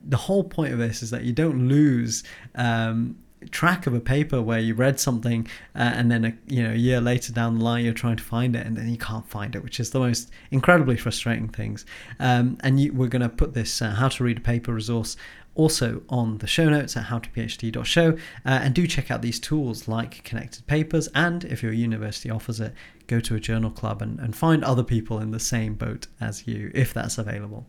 the 0.04 0.16
whole 0.16 0.44
point 0.44 0.72
of 0.72 0.78
this 0.78 1.02
is 1.02 1.10
that 1.10 1.24
you 1.24 1.32
don't 1.32 1.68
lose 1.68 2.24
um, 2.54 3.16
track 3.50 3.86
of 3.86 3.94
a 3.94 4.00
paper 4.00 4.40
where 4.40 4.58
you 4.58 4.74
read 4.74 5.00
something 5.00 5.46
uh, 5.74 5.92
and 5.94 6.10
then 6.10 6.24
a 6.24 6.34
you 6.46 6.62
know 6.62 6.70
a 6.70 6.76
year 6.76 7.00
later 7.00 7.32
down 7.32 7.58
the 7.58 7.64
line 7.64 7.84
you're 7.84 7.94
trying 7.94 8.16
to 8.16 8.22
find 8.22 8.54
it 8.56 8.66
and 8.66 8.76
then 8.76 8.88
you 8.88 8.98
can't 8.98 9.28
find 9.28 9.54
it 9.54 9.62
which 9.62 9.80
is 9.80 9.90
the 9.90 9.98
most 9.98 10.30
incredibly 10.50 10.96
frustrating 10.96 11.48
things. 11.48 11.84
Um, 12.18 12.58
and 12.60 12.80
you, 12.80 12.92
we're 12.92 13.08
going 13.08 13.22
to 13.22 13.28
put 13.28 13.54
this 13.54 13.82
uh, 13.82 13.90
how 13.90 14.08
to 14.08 14.24
read 14.24 14.38
a 14.38 14.40
paper 14.40 14.72
resource 14.72 15.16
also 15.54 16.02
on 16.08 16.38
the 16.38 16.46
show 16.46 16.68
notes 16.68 16.96
at 16.96 17.06
howtophd.show 17.06 18.12
uh, 18.12 18.16
and 18.44 18.74
do 18.74 18.86
check 18.86 19.10
out 19.10 19.20
these 19.22 19.38
tools 19.38 19.86
like 19.86 20.24
connected 20.24 20.66
papers 20.66 21.08
and 21.14 21.44
if 21.44 21.62
your 21.62 21.72
university 21.72 22.30
offers 22.30 22.58
it 22.58 22.72
go 23.06 23.20
to 23.20 23.34
a 23.34 23.40
journal 23.40 23.70
club 23.70 24.00
and, 24.00 24.18
and 24.20 24.34
find 24.34 24.64
other 24.64 24.82
people 24.82 25.18
in 25.18 25.30
the 25.30 25.40
same 25.40 25.74
boat 25.74 26.06
as 26.20 26.46
you 26.46 26.70
if 26.74 26.94
that's 26.94 27.18
available. 27.18 27.66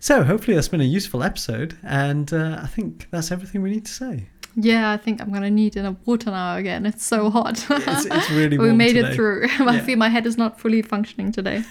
So 0.00 0.22
hopefully 0.24 0.54
that's 0.54 0.68
been 0.68 0.80
a 0.80 0.84
useful 0.84 1.22
episode 1.22 1.76
and 1.82 2.32
uh, 2.32 2.60
i 2.62 2.66
think 2.66 3.08
that's 3.10 3.30
everything 3.30 3.62
we 3.62 3.70
need 3.70 3.84
to 3.84 3.92
say 3.92 4.26
yeah, 4.60 4.90
I 4.90 4.96
think 4.96 5.20
I'm 5.20 5.32
gonna 5.32 5.50
need 5.50 5.76
a 5.76 5.96
water 6.04 6.30
now 6.30 6.56
again. 6.56 6.84
It's 6.84 7.04
so 7.04 7.30
hot. 7.30 7.64
it's, 7.70 8.06
it's 8.06 8.30
really 8.38 8.58
we 8.58 8.72
made 8.72 8.94
today. 8.94 9.10
it 9.10 9.14
through. 9.14 9.46
I 9.60 9.76
yeah. 9.76 9.84
feel 9.84 9.96
my 9.96 10.08
head 10.08 10.26
is 10.26 10.36
not 10.36 10.58
fully 10.58 10.82
functioning 10.82 11.30
today. 11.30 11.62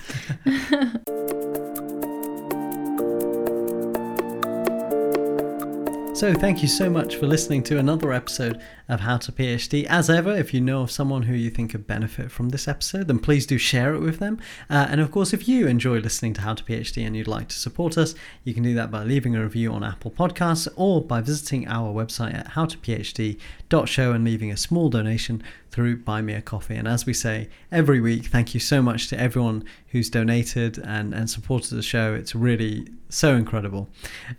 So, 6.18 6.34
thank 6.34 6.64
you 6.64 6.68
so 6.68 6.90
much 6.90 7.16
for 7.16 7.28
listening 7.28 7.62
to 7.66 7.78
another 7.78 8.12
episode 8.12 8.60
of 8.90 9.02
How 9.02 9.18
to 9.18 9.32
PhD. 9.32 9.86
As 9.86 10.10
ever, 10.10 10.36
if 10.36 10.52
you 10.52 10.60
know 10.60 10.82
of 10.82 10.90
someone 10.90 11.22
who 11.22 11.36
you 11.36 11.52
think 11.52 11.70
could 11.70 11.86
benefit 11.86 12.32
from 12.32 12.50
this 12.50 12.68
episode, 12.68 13.08
then 13.08 13.20
please 13.20 13.46
do 13.46 13.60
share 13.60 13.94
it 13.94 14.00
with 14.00 14.18
them. 14.18 14.40
Uh, 14.68 14.88
and 14.90 15.00
of 15.00 15.12
course, 15.12 15.32
if 15.32 15.48
you 15.48 15.68
enjoy 15.68 16.00
listening 16.00 16.34
to 16.34 16.42
How 16.42 16.56
to 16.56 16.64
PhD 16.64 17.06
and 17.06 17.16
you'd 17.16 17.28
like 17.28 17.50
to 17.50 17.56
support 17.56 18.00
us, 18.00 18.16
you 18.44 18.56
can 18.56 18.64
do 18.64 18.74
that 18.74 18.90
by 18.90 19.04
leaving 19.04 19.36
a 19.36 19.44
review 19.44 19.72
on 19.72 19.84
Apple 19.84 20.10
Podcasts 20.10 20.68
or 20.76 21.04
by 21.04 21.22
visiting 21.22 21.68
our 21.68 21.94
website 21.94 22.34
at 22.34 22.48
howtophd.show 23.70 24.12
and 24.12 24.24
leaving 24.24 24.52
a 24.52 24.58
small 24.58 24.90
donation 24.90 25.44
through 25.72 25.98
Buy 25.98 26.22
Me 26.22 26.34
a 26.34 26.42
Coffee. 26.42 26.76
And 26.76 26.88
as 26.88 27.06
we 27.06 27.14
say 27.14 27.50
every 27.72 28.00
week, 28.00 28.26
thank 28.26 28.54
you 28.54 28.60
so 28.60 28.82
much 28.82 29.08
to 29.10 29.20
everyone 29.20 29.64
who's 29.88 30.10
donated 30.10 30.78
and, 30.80 31.14
and 31.14 31.30
supported 31.30 31.76
the 31.76 31.82
show. 31.82 32.14
It's 32.14 32.34
really 32.34 32.88
so 33.10 33.36
incredible. 33.36 33.90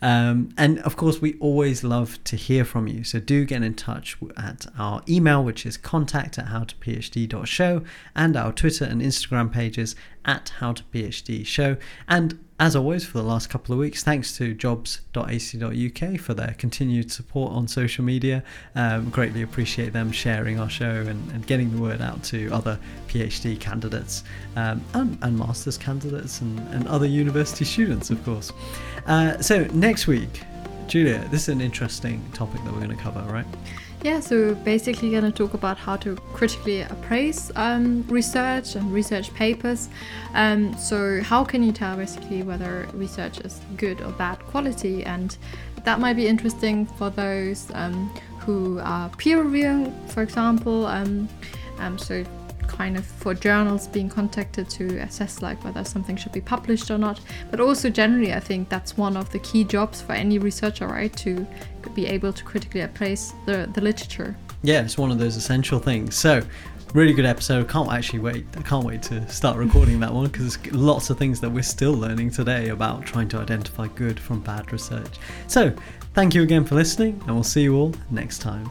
Um, 0.02 0.50
and 0.56 0.78
of 0.80 0.96
course, 0.96 1.20
we 1.20 1.34
always 1.38 1.84
love 1.84 2.22
to 2.24 2.36
hear 2.36 2.64
from 2.64 2.86
you. 2.86 3.04
So 3.04 3.20
do 3.20 3.44
get 3.44 3.62
in 3.62 3.74
touch 3.74 4.16
at 4.36 4.66
our 4.78 5.02
email, 5.08 5.44
which 5.44 5.64
is 5.64 5.76
contact 5.76 6.38
at 6.38 6.46
howtophd.show, 6.46 7.82
and 8.16 8.36
our 8.36 8.52
Twitter 8.52 8.84
and 8.84 9.00
Instagram 9.00 9.52
pages 9.52 9.94
at 10.28 10.50
How 10.60 10.72
to 10.74 10.84
PhD 10.94 11.44
Show. 11.44 11.78
And 12.06 12.38
as 12.60 12.76
always, 12.76 13.04
for 13.04 13.18
the 13.18 13.24
last 13.24 13.48
couple 13.48 13.72
of 13.72 13.78
weeks, 13.78 14.02
thanks 14.02 14.36
to 14.36 14.52
jobs.ac.uk 14.52 16.20
for 16.20 16.34
their 16.34 16.54
continued 16.58 17.10
support 17.10 17.52
on 17.52 17.66
social 17.66 18.04
media. 18.04 18.42
Um, 18.74 19.10
greatly 19.10 19.42
appreciate 19.42 19.92
them 19.92 20.12
sharing 20.12 20.60
our 20.60 20.68
show 20.68 20.90
and, 20.90 21.30
and, 21.32 21.46
getting 21.46 21.74
the 21.74 21.80
word 21.80 22.02
out 22.02 22.22
to 22.24 22.50
other 22.50 22.78
PhD 23.06 23.58
candidates 23.58 24.24
um, 24.56 24.84
and, 24.94 25.18
and, 25.22 25.38
master's 25.38 25.78
candidates 25.78 26.40
and, 26.40 26.58
and, 26.74 26.86
other 26.88 27.06
university 27.06 27.64
students, 27.64 28.10
of 28.10 28.22
course. 28.24 28.52
Uh, 29.06 29.40
so, 29.40 29.64
next 29.66 30.08
week, 30.08 30.42
Julia, 30.88 31.26
this 31.30 31.42
is 31.42 31.50
an 31.50 31.60
interesting 31.60 32.28
topic 32.34 32.62
that 32.64 32.72
we're 32.72 32.80
going 32.80 32.96
to 32.96 33.02
cover, 33.02 33.20
right? 33.32 33.46
Yeah, 34.02 34.20
so 34.20 34.54
basically 34.54 35.10
going 35.10 35.24
to 35.24 35.32
talk 35.32 35.54
about 35.54 35.76
how 35.76 35.96
to 35.96 36.14
critically 36.32 36.82
appraise 36.82 37.50
um, 37.56 38.06
research 38.08 38.76
and 38.76 38.92
research 38.92 39.34
papers. 39.34 39.88
Um, 40.34 40.76
so 40.78 41.20
how 41.20 41.42
can 41.42 41.64
you 41.64 41.72
tell 41.72 41.96
basically 41.96 42.44
whether 42.44 42.88
research 42.94 43.40
is 43.40 43.60
good 43.76 44.00
or 44.00 44.12
bad 44.12 44.38
quality? 44.46 45.04
And 45.04 45.36
that 45.84 45.98
might 45.98 46.14
be 46.14 46.28
interesting 46.28 46.86
for 46.86 47.10
those 47.10 47.72
um, 47.74 48.08
who 48.38 48.78
are 48.78 49.08
peer 49.10 49.42
reviewing, 49.42 49.92
for 50.06 50.22
example. 50.22 50.86
Um, 50.86 51.28
um, 51.80 51.98
so 51.98 52.24
kind 52.78 52.96
of 52.96 53.04
for 53.04 53.34
journals 53.34 53.88
being 53.88 54.08
contacted 54.08 54.70
to 54.70 54.98
assess 54.98 55.42
like 55.42 55.62
whether 55.64 55.82
something 55.84 56.16
should 56.16 56.30
be 56.30 56.40
published 56.40 56.90
or 56.92 56.96
not. 56.96 57.20
But 57.50 57.58
also 57.58 57.90
generally, 57.90 58.32
I 58.32 58.40
think 58.40 58.68
that's 58.68 58.96
one 58.96 59.16
of 59.16 59.30
the 59.30 59.40
key 59.40 59.64
jobs 59.64 60.00
for 60.00 60.12
any 60.12 60.38
researcher, 60.38 60.86
right? 60.86 61.14
To 61.16 61.44
be 61.94 62.06
able 62.06 62.32
to 62.32 62.44
critically 62.44 62.82
appraise 62.82 63.34
the, 63.46 63.68
the 63.74 63.80
literature. 63.80 64.36
Yeah, 64.62 64.82
it's 64.82 64.96
one 64.96 65.10
of 65.10 65.18
those 65.18 65.36
essential 65.36 65.80
things. 65.80 66.14
So, 66.14 66.40
really 66.94 67.12
good 67.12 67.26
episode. 67.26 67.68
Can't 67.68 67.92
actually 67.92 68.20
wait. 68.20 68.46
I 68.56 68.62
can't 68.62 68.84
wait 68.84 69.02
to 69.04 69.28
start 69.28 69.56
recording 69.56 69.98
that 70.00 70.14
one 70.14 70.28
because 70.28 70.56
there's 70.56 70.74
lots 70.74 71.10
of 71.10 71.18
things 71.18 71.40
that 71.40 71.50
we're 71.50 71.62
still 71.62 71.94
learning 71.94 72.30
today 72.30 72.68
about 72.68 73.04
trying 73.04 73.28
to 73.30 73.38
identify 73.38 73.88
good 73.88 74.20
from 74.20 74.40
bad 74.40 74.72
research. 74.72 75.18
So, 75.48 75.74
thank 76.14 76.32
you 76.34 76.42
again 76.44 76.64
for 76.64 76.76
listening, 76.76 77.20
and 77.26 77.34
we'll 77.34 77.42
see 77.42 77.62
you 77.62 77.76
all 77.76 77.92
next 78.10 78.38
time. 78.38 78.70